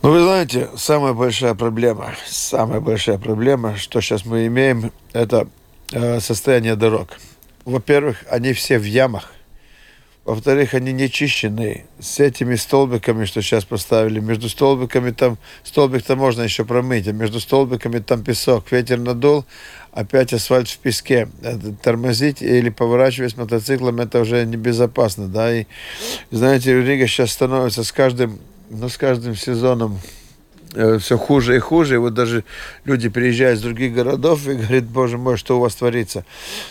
Ну, 0.00 0.12
вы 0.12 0.22
знаете, 0.22 0.70
самая 0.78 1.12
большая 1.12 1.54
проблема, 1.54 2.14
самая 2.26 2.80
большая 2.80 3.18
проблема, 3.18 3.76
что 3.76 4.00
сейчас 4.00 4.24
мы 4.24 4.46
имеем, 4.46 4.92
это 5.12 5.46
состояние 5.90 6.76
дорог. 6.76 7.18
Во-первых, 7.64 8.24
они 8.30 8.52
все 8.52 8.78
в 8.78 8.84
ямах 8.84 9.32
во-вторых, 10.26 10.74
они 10.74 10.92
не 10.92 11.08
чищенные. 11.08 11.86
С 12.00 12.18
этими 12.18 12.56
столбиками, 12.56 13.26
что 13.26 13.40
сейчас 13.42 13.64
поставили, 13.64 14.18
между 14.18 14.48
столбиками 14.48 15.12
там, 15.12 15.38
столбик-то 15.62 16.16
можно 16.16 16.42
еще 16.42 16.64
промыть, 16.64 17.06
а 17.06 17.12
между 17.12 17.38
столбиками 17.38 18.00
там 18.00 18.24
песок. 18.24 18.72
Ветер 18.72 18.98
надул, 18.98 19.44
опять 19.92 20.32
асфальт 20.32 20.68
в 20.68 20.78
песке. 20.78 21.28
Тормозить 21.80 22.42
или 22.42 22.70
поворачивать 22.70 23.34
с 23.34 23.36
мотоциклом, 23.36 24.00
это 24.00 24.20
уже 24.20 24.44
небезопасно, 24.44 25.28
да. 25.28 25.56
И, 25.56 25.66
знаете, 26.32 26.74
Рига 26.82 27.06
сейчас 27.06 27.30
становится 27.30 27.84
с 27.84 27.92
каждым, 27.92 28.40
ну, 28.68 28.88
с 28.88 28.98
каждым 28.98 29.36
сезоном 29.36 30.00
Э, 30.00 30.25
все 30.72 31.18
хуже 31.18 31.56
и 31.56 31.58
хуже. 31.58 31.94
И 31.94 31.98
вот 31.98 32.14
даже 32.14 32.44
люди 32.84 33.08
приезжают 33.08 33.58
из 33.58 33.62
других 33.62 33.94
городов 33.94 34.46
и 34.48 34.54
говорят, 34.54 34.84
боже 34.84 35.18
мой, 35.18 35.36
что 35.36 35.56
у 35.56 35.60
вас 35.60 35.74
творится. 35.74 36.24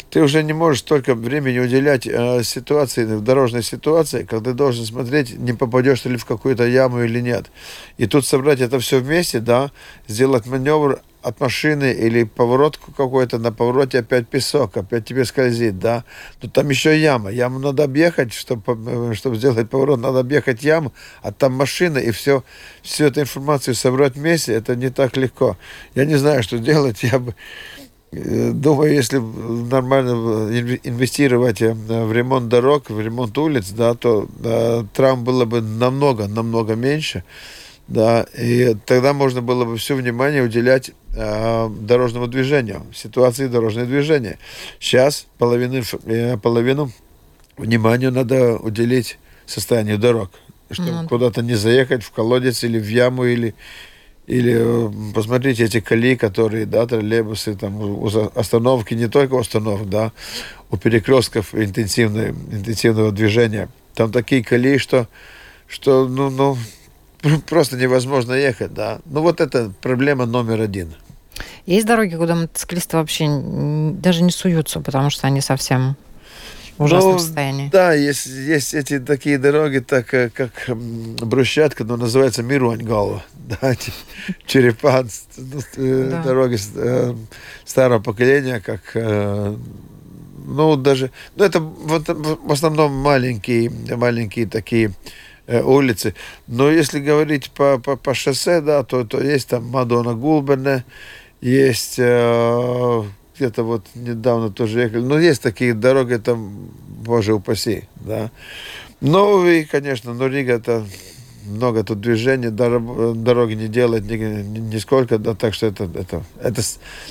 Ты 0.09 0.21
уже 0.21 0.43
не 0.43 0.53
можешь 0.53 0.81
столько 0.81 1.15
времени 1.15 1.59
уделять 1.59 2.07
э, 2.07 2.43
ситуации, 2.43 3.05
дорожной 3.19 3.63
ситуации, 3.63 4.23
когда 4.23 4.51
ты 4.51 4.55
должен 4.55 4.85
смотреть, 4.85 5.37
не 5.37 5.53
попадешь 5.53 6.01
ты 6.01 6.09
ли 6.09 6.17
в 6.17 6.25
какую-то 6.25 6.65
яму 6.65 7.03
или 7.03 7.19
нет. 7.19 7.51
И 7.97 8.05
тут 8.05 8.25
собрать 8.25 8.61
это 8.61 8.79
все 8.79 8.99
вместе, 8.99 9.39
да, 9.39 9.71
сделать 10.07 10.45
маневр, 10.45 11.01
от 11.25 11.39
машины 11.39 11.91
или 11.91 12.23
поворот 12.23 12.77
какой-то, 12.77 13.39
на 13.39 13.51
повороте 13.51 13.99
опять 13.99 14.27
песок, 14.27 14.77
опять 14.77 15.05
тебе 15.05 15.25
скользит, 15.25 15.79
да. 15.79 16.03
Но 16.41 16.49
там 16.49 16.69
еще 16.69 16.99
яма. 16.99 17.31
Яму 17.31 17.57
надо 17.57 17.83
объехать, 17.83 18.31
чтобы, 18.31 19.15
чтобы 19.15 19.35
сделать 19.37 19.67
поворот, 19.67 19.99
надо 19.99 20.19
объехать 20.19 20.63
яму, 20.63 20.93
а 21.23 21.31
там 21.31 21.53
машина, 21.53 21.97
и 21.97 22.11
все, 22.11 22.43
всю 22.83 23.05
эту 23.05 23.21
информацию 23.21 23.73
собрать 23.73 24.15
вместе, 24.15 24.53
это 24.53 24.75
не 24.75 24.91
так 24.91 25.17
легко. 25.17 25.57
Я 25.95 26.05
не 26.05 26.15
знаю, 26.15 26.43
что 26.43 26.59
делать. 26.59 27.01
Я 27.01 27.17
бы, 27.17 27.33
э, 28.11 28.51
думаю, 28.51 28.93
если 28.93 29.17
нормально 29.17 30.11
инвестировать 30.83 31.59
э, 31.63 31.73
в 31.73 32.13
ремонт 32.13 32.49
дорог, 32.49 32.91
в 32.91 32.99
ремонт 32.99 33.35
улиц, 33.39 33.71
да, 33.71 33.95
то 33.95 34.27
да, 34.39 34.85
травм 34.93 35.23
было 35.23 35.45
бы 35.45 35.61
намного, 35.61 36.27
намного 36.27 36.75
меньше 36.75 37.23
да, 37.87 38.25
и 38.35 38.75
тогда 38.85 39.13
можно 39.13 39.41
было 39.41 39.65
бы 39.65 39.77
все 39.77 39.95
внимание 39.95 40.41
уделять 40.41 40.91
э, 41.15 41.69
дорожному 41.69 42.27
движению, 42.27 42.85
ситуации 42.93 43.47
дорожного 43.47 43.85
движения. 43.87 44.39
Сейчас 44.79 45.27
половину, 45.37 45.83
э, 46.05 46.37
половину 46.37 46.91
внимания 47.57 48.09
надо 48.09 48.57
уделить 48.57 49.19
состоянию 49.45 49.99
дорог, 49.99 50.31
чтобы 50.71 50.89
mm. 50.89 51.07
куда-то 51.07 51.43
не 51.43 51.53
заехать 51.53 52.03
в 52.03 52.11
колодец 52.11 52.63
или 52.63 52.79
в 52.79 52.87
яму, 52.87 53.25
или, 53.25 53.53
или 54.25 54.55
э, 54.57 55.13
посмотрите 55.13 55.65
эти 55.65 55.79
колеи, 55.79 56.15
которые, 56.15 56.65
да, 56.65 56.87
троллейбусы, 56.87 57.53
там, 57.53 57.79
у 57.79 58.07
остановки, 58.33 58.95
не 58.95 59.07
только 59.07 59.35
у 59.35 59.39
остановок, 59.39 59.87
да, 59.89 60.11
у 60.71 60.77
перекрестков 60.77 61.53
интенсивного, 61.53 62.29
интенсивного 62.51 63.11
движения. 63.11 63.69
Там 63.93 64.11
такие 64.11 64.43
колеи, 64.43 64.79
что, 64.79 65.07
что 65.67 66.07
ну, 66.07 66.31
ну, 66.31 66.57
просто 67.47 67.77
невозможно 67.77 68.33
ехать, 68.33 68.73
да. 68.73 68.99
Ну 69.05 69.21
вот 69.21 69.41
это 69.41 69.71
проблема 69.81 70.25
номер 70.25 70.61
один. 70.61 70.93
Есть 71.65 71.85
дороги, 71.85 72.15
куда 72.15 72.35
мотоциклисты 72.35 72.97
вообще 72.97 73.27
даже 73.27 74.23
не 74.23 74.31
суются, 74.31 74.79
потому 74.79 75.09
что 75.09 75.27
они 75.27 75.41
совсем 75.41 75.95
в 76.77 76.83
ужасном 76.83 77.13
ну, 77.13 77.19
состоянии. 77.19 77.69
Да, 77.69 77.93
есть, 77.93 78.25
есть 78.25 78.73
эти 78.73 78.99
такие 78.99 79.37
дороги, 79.37 79.79
так 79.79 80.13
э, 80.13 80.29
как 80.29 80.51
брусчатка, 80.67 81.83
но 81.85 81.97
называется 81.97 82.43
Мируаньгала. 82.43 83.23
Да, 83.61 83.75
черепа, 84.47 85.05
э, 85.77 86.07
да. 86.09 86.23
дороги 86.23 86.57
э, 86.75 87.13
старого 87.63 88.01
поколения, 88.01 88.59
как 88.59 88.81
ну, 90.47 90.75
даже, 90.75 91.11
ну, 91.35 91.43
это 91.43 91.59
вот, 91.59 92.07
в 92.07 92.51
основном 92.51 92.91
маленькие, 92.91 93.69
маленькие 93.69 94.47
такие 94.47 94.93
улицы. 95.47 96.15
Но 96.47 96.69
если 96.69 96.99
говорить 96.99 97.51
по, 97.51 97.77
по, 97.77 97.95
по 97.95 98.13
шоссе, 98.13 98.61
да, 98.61 98.83
то, 98.83 99.03
то 99.03 99.19
есть 99.21 99.49
там 99.49 99.65
Мадона 99.65 100.13
Гулбене, 100.13 100.85
есть 101.41 101.95
где-то 101.97 103.63
вот 103.63 103.85
недавно 103.95 104.49
тоже 104.49 104.81
ехали. 104.81 105.01
Ну, 105.01 105.19
есть 105.19 105.41
такие 105.41 105.73
дороги, 105.73 106.15
там, 106.15 106.69
боже 107.03 107.33
упаси, 107.33 107.83
да. 107.95 108.31
Ну, 109.01 109.45
и, 109.47 109.63
конечно, 109.63 110.13
но 110.13 110.27
Рига 110.27 110.53
это 110.53 110.85
много 111.45 111.83
тут 111.83 112.01
движения, 112.01 112.49
дороги 112.49 113.53
не 113.53 113.67
делает 113.67 114.05
ни, 114.05 114.15
ни, 114.15 114.59
нисколько, 114.59 115.17
да, 115.17 115.35
так 115.35 115.53
что 115.53 115.67
это, 115.67 115.83
это, 115.83 116.23
это 116.41 116.61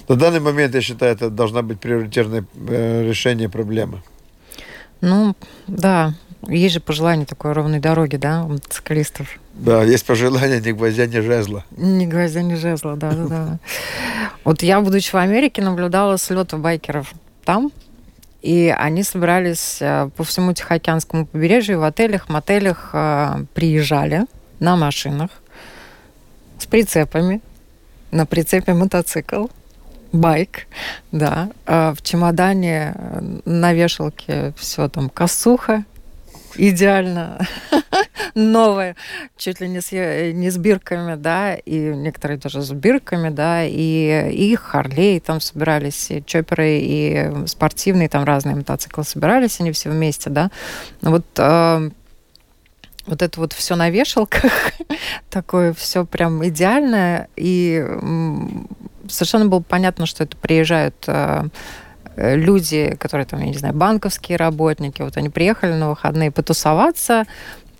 на 0.09 0.17
данный 0.17 0.41
момент, 0.41 0.75
я 0.75 0.81
считаю, 0.81 1.13
это 1.13 1.31
должна 1.31 1.63
быть 1.63 1.79
приоритетное 1.79 2.45
э, 2.69 3.07
решение 3.09 3.49
проблемы. 3.49 4.03
Ну, 5.01 5.37
да, 5.67 6.15
есть 6.49 6.75
же 6.75 6.81
пожелание 6.81 7.27
такой 7.27 7.53
ровной 7.53 7.79
дороги, 7.79 8.17
да, 8.17 8.45
у 8.45 8.49
мотоциклистов. 8.49 9.39
Да, 9.55 9.83
есть 9.83 10.05
пожелание 10.05 10.61
ни 10.61 10.73
гвоздя, 10.73 11.07
ни 11.07 11.21
жезла. 11.21 11.65
Ни 11.77 12.07
гвоздя, 12.07 12.43
ни 12.43 12.55
жезла, 12.55 12.97
да, 12.97 13.13
да, 13.13 13.25
да. 13.27 13.59
Вот 14.45 14.63
я, 14.63 14.81
будучи 14.81 15.11
в 15.11 15.17
Америке, 15.17 15.63
наблюдала 15.63 16.19
слеты 16.19 16.57
байкеров 16.57 17.13
там, 17.45 17.73
и 18.43 18.75
они 18.77 19.03
собирались 19.03 19.79
э, 19.81 20.11
по 20.17 20.23
всему 20.23 20.53
Тихоокеанскому 20.53 21.27
побережью, 21.27 21.81
в 21.81 21.85
отелях, 21.85 22.29
мотелях 22.29 22.91
э, 22.93 23.45
приезжали 23.55 24.27
на 24.61 24.77
машинах 24.77 25.31
с 26.59 26.67
прицепами, 26.67 27.41
на 28.11 28.27
прицепе 28.27 28.75
мотоцикл, 28.75 29.47
байк, 30.13 30.67
да, 31.11 31.51
э, 31.67 31.95
в 31.97 32.03
чемодане 32.03 32.95
на 33.47 33.73
вешалке 33.73 34.53
все 34.59 34.89
там 34.89 35.09
косуха, 35.09 35.85
идеально 36.57 37.39
новое, 38.35 38.97
чуть 39.37 39.61
ли 39.61 39.69
не 39.69 39.81
с, 39.81 39.93
не 39.93 40.51
с 40.51 40.57
бирками, 40.57 41.17
да, 41.17 41.55
и 41.55 41.79
некоторые 41.95 42.39
даже 42.39 42.63
с 42.63 42.71
бирками, 42.73 43.31
да, 43.31 43.65
и, 43.65 44.31
и 44.33 44.55
Харлей 44.57 45.21
там 45.21 45.41
собирались, 45.41 46.11
и 46.11 46.25
чоперы, 46.25 46.79
и 46.81 47.47
спортивные 47.47 48.09
там 48.09 48.25
разные 48.25 48.57
мотоциклы 48.57 49.05
собирались, 49.05 49.61
они 49.61 49.73
все 49.73 49.91
вместе, 49.91 50.31
да. 50.31 50.51
Вот 51.03 51.27
э, 51.37 51.91
вот 53.07 53.23
это 53.23 53.41
вот 53.41 53.53
все 53.53 53.77
на 53.77 53.91
вешалках, 53.91 54.53
такое 55.31 55.73
все 55.75 56.05
прям 56.05 56.47
идеальное, 56.47 57.29
и 57.37 57.85
совершенно 59.09 59.47
было 59.47 59.61
понятно, 59.61 60.07
что 60.07 60.25
это 60.25 60.37
приезжают 60.37 60.97
э, 61.07 61.45
Э, 61.45 61.49
люди, 62.17 62.97
которые 62.99 63.27
там, 63.27 63.41
я 63.41 63.47
не 63.47 63.59
знаю, 63.59 63.75
банковские 63.75 64.37
работники, 64.39 65.03
вот 65.03 65.17
они 65.17 65.29
приехали 65.29 65.73
на 65.73 65.91
выходные 65.91 66.31
потусоваться, 66.31 67.25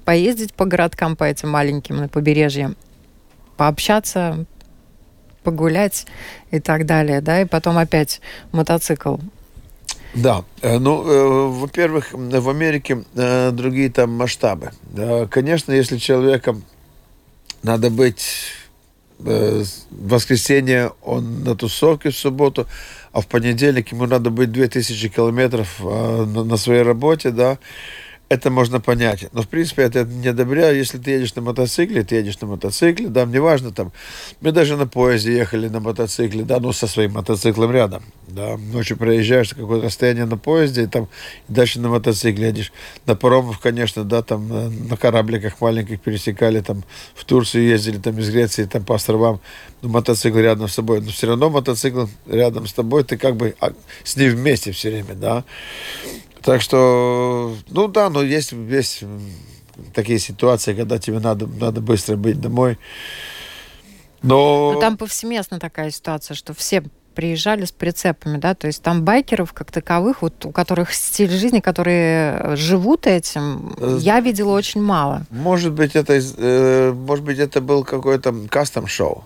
поездить 0.05 0.55
по 0.55 0.65
городкам, 0.65 1.17
по 1.17 1.25
этим 1.25 1.51
маленьким 1.51 1.97
на 1.97 2.09
побережье, 2.09 2.75
пообщаться, 3.57 4.45
погулять 5.43 6.07
и 6.51 6.61
так 6.61 6.87
далее, 6.87 7.21
да, 7.21 7.43
и 7.43 7.45
потом 7.45 7.79
опять 7.79 8.21
мотоцикл. 8.53 9.17
Да, 10.15 10.45
э, 10.63 10.79
ну, 10.79 11.05
э, 11.05 11.49
во-первых, 11.49 12.13
в 12.13 12.49
Америке 12.49 13.05
другие 13.15 13.91
там 13.91 14.13
масштабы. 14.13 14.71
Конечно, 15.31 15.73
если 15.73 15.99
человеком 15.99 16.65
надо 17.63 17.91
быть 17.91 18.53
в 19.19 19.65
воскресенье 19.91 20.93
он 21.03 21.45
на 21.45 21.55
тусовке 21.55 22.11
в 22.11 22.17
субботу, 22.17 22.67
а 23.15 23.21
в 23.21 23.29
понедельник 23.29 23.93
ему 23.93 24.07
надо 24.07 24.31
быть 24.31 24.51
2000 24.51 25.09
километров 25.09 25.79
на, 25.81 26.45
на 26.45 26.57
своей 26.57 26.83
работе, 26.83 27.31
да, 27.31 27.59
это 28.35 28.51
можно 28.51 28.81
понять. 28.81 29.27
Но, 29.33 29.43
в 29.43 29.49
принципе, 29.49 29.83
это 29.83 30.05
не 30.05 30.29
одобряю. 30.29 30.77
Если 30.77 30.99
ты 30.99 31.13
едешь 31.13 31.35
на 31.35 31.43
мотоцикле, 31.43 32.03
ты 32.03 32.17
едешь 32.17 32.41
на 32.41 32.49
мотоцикле, 32.49 33.09
да, 33.09 33.27
мне 33.27 33.41
важно 33.41 33.71
там. 33.71 33.93
Мы 34.41 34.53
даже 34.53 34.77
на 34.77 34.87
поезде 34.87 35.37
ехали 35.37 35.69
на 35.69 35.81
мотоцикле, 35.81 36.43
да, 36.43 36.61
ну, 36.61 36.73
со 36.73 36.87
своим 36.87 37.13
мотоциклом 37.13 37.71
рядом, 37.71 38.03
да. 38.29 38.57
Ночью 38.57 38.97
проезжаешь 38.97 39.55
какое-то 39.55 39.87
расстояние 39.87 40.25
на 40.27 40.37
поезде, 40.37 40.83
и 40.83 40.87
там 40.87 41.09
и 41.49 41.53
дальше 41.53 41.81
на 41.81 41.89
мотоцикле 41.89 42.49
едешь. 42.49 42.73
На 43.07 43.15
паромах, 43.15 43.61
конечно, 43.61 44.05
да, 44.05 44.23
там 44.23 44.53
э, 44.53 44.69
на 44.69 44.97
корабликах 44.97 45.61
маленьких 45.61 46.01
пересекали, 46.01 46.61
там 46.61 46.85
в 47.15 47.25
Турцию 47.25 47.65
ездили, 47.65 47.99
там 47.99 48.19
из 48.19 48.31
Греции, 48.31 48.65
там 48.65 48.85
по 48.85 48.97
островам, 48.97 49.41
ну, 49.83 49.89
мотоцикл 49.89 50.39
рядом 50.39 50.69
с 50.69 50.75
собой. 50.75 51.01
Но 51.01 51.11
все 51.11 51.29
равно 51.29 51.51
мотоцикл 51.51 52.07
рядом 52.27 52.67
с 52.67 52.73
тобой, 52.73 53.05
ты 53.05 53.17
как 53.17 53.37
бы 53.37 53.55
а, 53.61 53.73
с 54.03 54.17
ним 54.17 54.31
вместе 54.31 54.73
все 54.73 54.91
время, 54.91 55.15
да. 55.15 55.45
Так 56.45 56.61
что, 56.61 57.57
ну 57.69 57.89
да, 57.89 58.11
но 58.11 58.23
есть, 58.23 58.53
есть 58.53 59.03
такие 59.95 60.19
ситуации, 60.19 60.75
когда 60.75 60.99
тебе 60.99 61.19
надо, 61.19 61.47
надо 61.47 61.81
быстро 61.81 62.17
быть 62.17 62.41
домой. 62.41 62.79
Но... 64.23 64.73
но 64.75 64.81
там 64.81 64.97
повсеместно 64.99 65.59
такая 65.59 65.91
ситуация, 65.91 66.35
что 66.35 66.53
все 66.53 66.85
приезжали 67.15 67.65
с 67.65 67.73
прицепами, 67.73 68.39
да, 68.39 68.55
то 68.55 68.67
есть 68.67 68.83
там 68.83 69.05
байкеров 69.05 69.53
как 69.53 69.71
таковых, 69.71 70.23
вот 70.23 70.45
у 70.45 70.51
которых 70.51 70.93
стиль 70.93 71.31
жизни, 71.31 71.61
которые 71.61 72.57
живут 72.57 73.07
этим, 73.07 73.75
э, 73.79 73.99
я 74.01 74.21
видела 74.21 74.51
очень 74.51 74.83
мало. 74.83 75.25
Может 75.31 75.73
быть, 75.73 75.95
это, 75.95 76.15
э, 76.15 76.93
может 76.93 77.25
быть, 77.25 77.39
это 77.39 77.61
был 77.61 77.85
какой-то 77.85 78.35
кастом-шоу. 78.51 79.25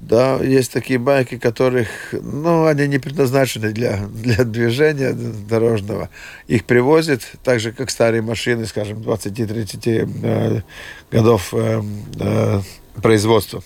Да, 0.00 0.36
есть 0.36 0.72
такие 0.72 0.98
байки, 0.98 1.38
которых, 1.38 1.88
ну, 2.12 2.66
они 2.66 2.86
не 2.86 2.98
предназначены 2.98 3.72
для, 3.72 4.06
для 4.06 4.44
движения 4.44 5.12
дорожного. 5.12 6.08
Их 6.46 6.64
привозят, 6.64 7.22
так 7.42 7.58
же, 7.58 7.72
как 7.72 7.90
старые 7.90 8.22
машины, 8.22 8.66
скажем, 8.66 8.98
20-30 8.98 10.10
э, 10.22 10.62
годов 11.10 11.52
э, 11.52 11.82
э, 12.20 12.60
производства. 13.02 13.62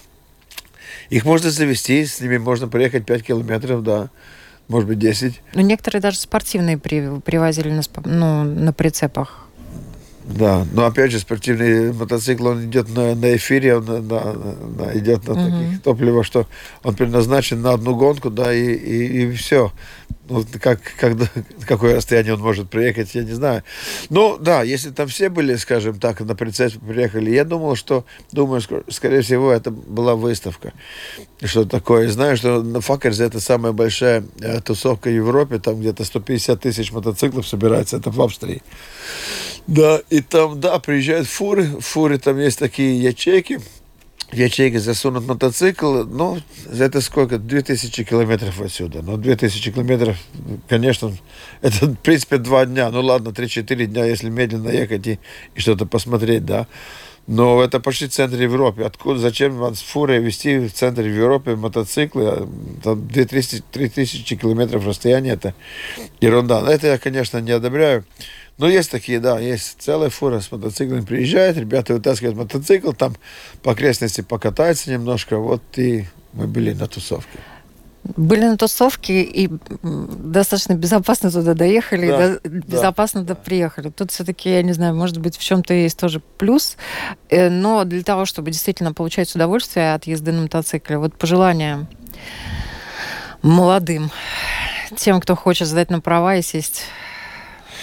Их 1.10 1.26
можно 1.26 1.50
завести, 1.50 2.06
с 2.06 2.20
ними 2.20 2.38
можно 2.38 2.66
проехать 2.66 3.04
5 3.04 3.22
километров, 3.22 3.82
да, 3.82 4.08
может 4.68 4.88
быть, 4.88 4.98
10. 4.98 5.38
Но 5.52 5.60
некоторые 5.60 6.00
даже 6.00 6.16
спортивные 6.16 6.78
при, 6.78 7.20
привозили 7.20 7.70
на, 7.70 7.82
ну, 8.06 8.44
на 8.44 8.72
прицепах. 8.72 9.46
Да, 10.24 10.64
но 10.72 10.87
опять 10.87 11.11
же 11.11 11.18
спортивный 11.18 11.92
мотоцикл, 11.92 12.48
он 12.48 12.64
идет 12.64 12.88
на, 12.94 13.14
на 13.14 13.37
эфире, 13.37 13.76
он 13.76 13.85
на, 13.85 14.00
на, 14.00 14.32
на, 14.32 14.98
идет 14.98 15.26
на 15.26 15.32
угу. 15.32 15.50
таких 15.50 15.82
топливо, 15.82 16.22
что 16.22 16.46
он 16.85 16.94
предназначен 16.94 17.61
на 17.61 17.72
одну 17.72 17.96
гонку, 17.96 18.30
да, 18.30 18.54
и, 18.54 18.72
и, 18.72 19.22
и 19.22 19.32
все. 19.32 19.72
Ну, 20.28 20.44
как, 20.61 20.80
как, 20.98 21.16
какое 21.66 21.96
расстояние 21.96 22.35
он 22.35 22.40
может 22.40 22.70
приехать, 22.70 23.14
я 23.14 23.24
не 23.24 23.32
знаю. 23.32 23.64
Ну, 24.08 24.38
да, 24.38 24.62
если 24.62 24.90
там 24.90 25.08
все 25.08 25.28
были, 25.28 25.56
скажем 25.56 25.98
так, 25.98 26.20
на 26.20 26.37
прицепе 26.37 26.78
приехали, 26.78 27.32
я 27.32 27.44
думал, 27.44 27.74
что, 27.74 28.04
думаю, 28.30 28.62
скорее 28.88 29.22
всего, 29.22 29.50
это 29.50 29.72
была 29.72 30.14
выставка. 30.14 30.72
Что 31.42 31.64
такое. 31.64 32.08
Знаю, 32.08 32.37
что 32.37 32.62
на 32.62 32.80
Факерзе 32.80 33.24
это 33.24 33.40
самая 33.40 33.72
большая 33.72 34.24
э, 34.40 34.61
тусовка 34.61 35.08
в 35.08 35.14
Европе, 35.14 35.58
там 35.58 35.80
где-то 35.80 36.04
150 36.04 36.61
тысяч 36.61 36.92
мотоциклов 36.92 37.46
собирается, 37.46 37.96
это 37.96 38.11
в 38.11 38.22
Австрии. 38.22 38.62
Да, 39.66 40.00
и 40.08 40.20
там, 40.20 40.61
да, 40.61 40.78
приезжают 40.78 41.26
фуры, 41.26 41.64
в 41.64 41.80
фуре 41.80 42.18
там 42.18 42.38
есть 42.38 42.58
такие 42.58 43.00
ячейки, 43.02 43.61
в 44.32 44.34
ячейки 44.34 44.78
засунут 44.78 45.26
мотоцикл, 45.26 46.04
ну, 46.04 46.38
это 46.72 47.02
сколько? 47.02 47.38
2000 47.38 48.04
километров 48.04 48.60
отсюда. 48.60 49.02
Ну, 49.02 49.18
2000 49.18 49.72
километров, 49.72 50.16
конечно, 50.68 51.12
это, 51.60 51.86
в 51.86 51.96
принципе, 51.96 52.38
два 52.38 52.64
дня. 52.64 52.90
Ну, 52.90 53.02
ладно, 53.02 53.28
3-4 53.28 53.86
дня, 53.86 54.06
если 54.06 54.30
медленно 54.30 54.70
ехать 54.70 55.06
и, 55.06 55.18
и 55.54 55.60
что-то 55.60 55.84
посмотреть, 55.84 56.46
да. 56.46 56.66
Но 57.26 57.62
это 57.62 57.78
почти 57.78 58.08
центр 58.08 58.40
Европы. 58.40 58.82
Откуда, 58.82 59.20
зачем 59.20 59.56
вам 59.56 59.74
с 59.74 59.82
фурой 59.82 60.18
вести 60.18 60.58
в 60.58 60.72
центр 60.72 61.02
Европы 61.02 61.54
мотоциклы? 61.54 62.48
Там 62.82 63.08
3000 63.08 64.36
километров 64.36 64.86
расстояния, 64.86 65.32
это 65.32 65.54
ерунда. 66.20 66.64
Это 66.68 66.88
я, 66.88 66.98
конечно, 66.98 67.38
не 67.38 67.52
одобряю. 67.52 68.04
Ну, 68.58 68.68
есть 68.68 68.90
такие, 68.90 69.18
да, 69.18 69.38
есть 69.38 69.76
целая 69.80 70.10
фура 70.10 70.40
с 70.40 70.52
мотоциклами 70.52 71.00
приезжает, 71.00 71.56
ребята 71.56 71.94
вытаскивают 71.94 72.37
мотоцикл, 72.37 72.92
там 72.92 73.16
по 73.62 73.72
окрестности 73.72 74.20
покатаются 74.20 74.90
немножко, 74.90 75.38
вот 75.38 75.62
и 75.77 76.06
мы 76.33 76.46
были 76.46 76.72
на 76.72 76.87
тусовке. 76.87 77.38
Были 78.04 78.44
на 78.46 78.56
тусовке 78.56 79.22
и 79.22 79.48
достаточно 79.83 80.74
безопасно 80.74 81.31
туда 81.31 81.54
доехали, 81.54 82.08
да, 82.08 82.35
и 82.35 82.48
безопасно 82.48 83.22
да. 83.22 83.35
туда 83.35 83.40
приехали. 83.44 83.90
Тут 83.90 84.10
все-таки, 84.10 84.50
я 84.50 84.62
не 84.62 84.72
знаю, 84.72 84.94
может 84.96 85.18
быть, 85.18 85.37
в 85.37 85.42
чем-то 85.42 85.72
есть 85.72 85.98
тоже 85.98 86.20
плюс, 86.37 86.77
э, 87.31 87.48
но 87.48 87.85
для 87.85 88.02
того, 88.02 88.27
чтобы 88.27 88.50
действительно 88.50 88.92
получать 88.92 89.33
удовольствие 89.35 89.94
от 89.94 90.04
езды 90.04 90.33
на 90.33 90.42
мотоцикле, 90.42 90.98
вот 90.98 91.14
пожелание 91.14 91.87
молодым, 93.42 94.10
тем, 94.96 95.20
кто 95.20 95.37
хочет 95.37 95.68
сдать 95.68 95.90
на 95.90 96.00
права 96.00 96.37
и 96.37 96.42
сесть 96.42 96.83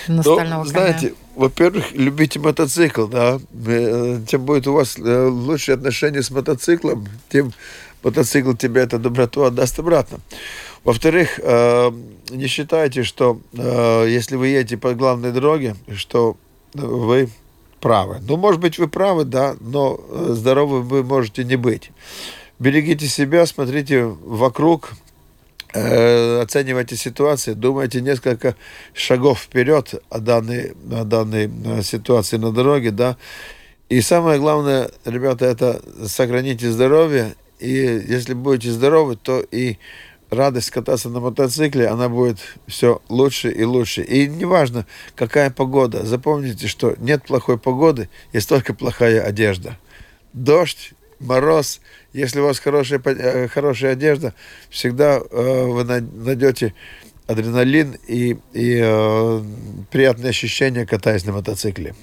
настольного 0.10 0.64
ну, 0.64 0.70
знаете, 0.70 1.14
во-первых, 1.36 1.92
любите 1.94 2.40
мотоцикл, 2.40 3.08
да. 3.08 3.40
Э, 3.66 4.20
тем 4.28 4.44
будет 4.44 4.68
у 4.68 4.74
вас 4.74 4.98
э, 4.98 5.28
лучшие 5.28 5.76
отношения 5.76 6.22
с 6.22 6.32
мотоциклом, 6.32 7.08
тем 7.30 7.54
мотоцикл 8.04 8.54
тебе 8.54 8.82
эту 8.82 9.00
доброту 9.00 9.44
отдаст 9.44 9.80
обратно. 9.80 10.20
Во-вторых, 10.84 11.40
э, 11.42 11.92
не 12.30 12.48
считайте, 12.48 13.04
что 13.04 13.40
если 13.54 14.36
вы 14.36 14.48
едете 14.48 14.78
по 14.78 14.94
главной 14.94 15.32
дороге, 15.32 15.76
что 15.96 16.36
вы 16.74 17.30
правы. 17.80 18.20
Ну, 18.22 18.38
может 18.38 18.60
быть, 18.60 18.78
вы 18.78 18.88
правы, 18.88 19.24
да, 19.24 19.56
но 19.62 20.00
здоровы 20.12 20.82
вы 20.82 21.04
можете 21.04 21.44
не 21.44 21.56
быть. 21.56 21.92
Берегите 22.60 23.08
себя, 23.08 23.46
смотрите 23.46 24.04
вокруг, 24.04 24.92
оценивайте 25.74 26.96
ситуацию, 26.96 27.56
думайте 27.56 28.02
несколько 28.02 28.56
шагов 28.94 29.42
вперед 29.42 29.96
о 30.10 30.20
данной, 30.20 30.74
о 30.92 31.04
данной 31.04 31.50
э, 31.66 31.82
ситуации 31.84 32.38
на 32.38 32.52
дороге, 32.52 32.92
да. 32.92 33.18
И 33.90 34.02
самое 34.02 34.40
главное, 34.40 34.90
ребята, 35.06 35.46
это 35.46 35.82
сохраните 36.08 36.72
здоровье. 36.72 37.36
И 37.60 37.70
если 37.70 38.34
будете 38.34 38.72
здоровы, 38.72 39.16
то 39.16 39.42
и 39.52 39.78
радость 40.30 40.72
кататься 40.72 41.10
на 41.10 41.20
мотоцикле, 41.20 41.88
она 41.88 42.10
будет 42.10 42.40
все 42.68 43.02
лучше 43.10 43.52
и 43.52 43.64
лучше. 43.64 44.04
И 44.04 44.28
неважно, 44.28 44.86
какая 45.16 45.50
погода. 45.50 46.06
Запомните, 46.06 46.68
что 46.68 46.96
нет 47.00 47.24
плохой 47.24 47.58
погоды, 47.58 48.10
есть 48.34 48.48
только 48.48 48.74
плохая 48.74 49.22
одежда. 49.22 49.78
Дождь, 50.34 50.94
мороз, 51.20 51.82
если 52.14 52.40
у 52.40 52.46
вас 52.46 52.60
хорошая, 52.60 53.02
э, 53.06 53.48
хорошая 53.48 53.94
одежда, 53.94 54.34
всегда 54.70 55.20
э, 55.20 55.64
вы 55.66 55.84
найдете 55.84 56.74
адреналин 57.28 57.98
и, 58.08 58.38
и 58.54 58.80
э, 58.82 59.42
приятные 59.92 60.30
ощущения, 60.30 60.86
катаясь 60.86 61.26
на 61.26 61.34
мотоцикле. 61.34 61.94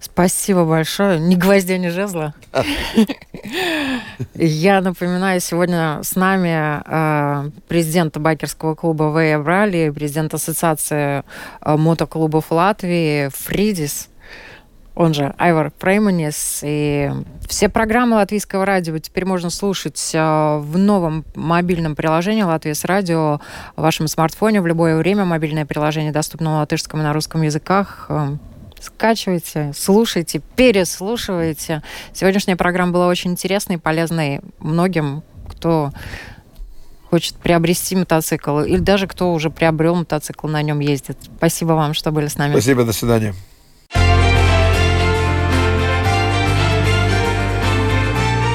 Спасибо 0.00 0.64
большое. 0.64 1.20
Ни 1.20 1.36
гвоздя, 1.36 1.78
ни 1.78 1.88
жезла. 1.88 2.34
Я 4.34 4.80
напоминаю, 4.80 5.40
сегодня 5.40 6.00
с 6.02 6.16
нами 6.16 6.82
э, 6.84 7.50
президент 7.68 8.18
байкерского 8.18 8.74
клуба 8.74 9.16
Вея 9.16 9.38
Брали, 9.38 9.92
президент 9.94 10.34
Ассоциации 10.34 11.22
мотоклубов 11.64 12.50
Латвии 12.50 13.30
Фридис 13.32 14.09
он 14.94 15.14
же 15.14 15.34
Айвар 15.38 15.70
Прейманис. 15.70 16.60
И 16.62 17.10
все 17.48 17.68
программы 17.68 18.16
Латвийского 18.16 18.64
радио 18.64 18.98
теперь 18.98 19.24
можно 19.24 19.50
слушать 19.50 20.10
э, 20.14 20.58
в 20.58 20.78
новом 20.78 21.24
мобильном 21.34 21.96
приложении 21.96 22.42
«Латвия 22.42 22.74
с 22.74 22.84
радио» 22.84 23.40
в 23.76 23.82
вашем 23.82 24.08
смартфоне 24.08 24.60
в 24.60 24.66
любое 24.66 24.96
время. 24.96 25.24
Мобильное 25.24 25.66
приложение 25.66 26.12
доступно 26.12 26.50
на 26.50 26.58
латышском 26.58 27.00
и 27.00 27.02
на 27.02 27.12
русском 27.12 27.42
языках. 27.42 28.06
Э, 28.08 28.36
скачивайте, 28.80 29.72
слушайте, 29.74 30.40
переслушивайте. 30.56 31.82
Сегодняшняя 32.12 32.56
программа 32.56 32.92
была 32.92 33.06
очень 33.08 33.30
интересной 33.32 33.76
и 33.76 33.78
полезной 33.78 34.40
многим, 34.58 35.22
кто 35.48 35.92
хочет 37.10 37.34
приобрести 37.36 37.96
мотоцикл, 37.96 38.60
или 38.60 38.78
даже 38.78 39.06
кто 39.06 39.32
уже 39.32 39.50
приобрел 39.50 39.96
мотоцикл, 39.96 40.46
на 40.46 40.62
нем 40.62 40.78
ездит. 40.78 41.18
Спасибо 41.36 41.72
вам, 41.72 41.92
что 41.92 42.12
были 42.12 42.28
с 42.28 42.36
нами. 42.38 42.52
Спасибо, 42.52 42.84
до 42.84 42.92
свидания. 42.92 43.34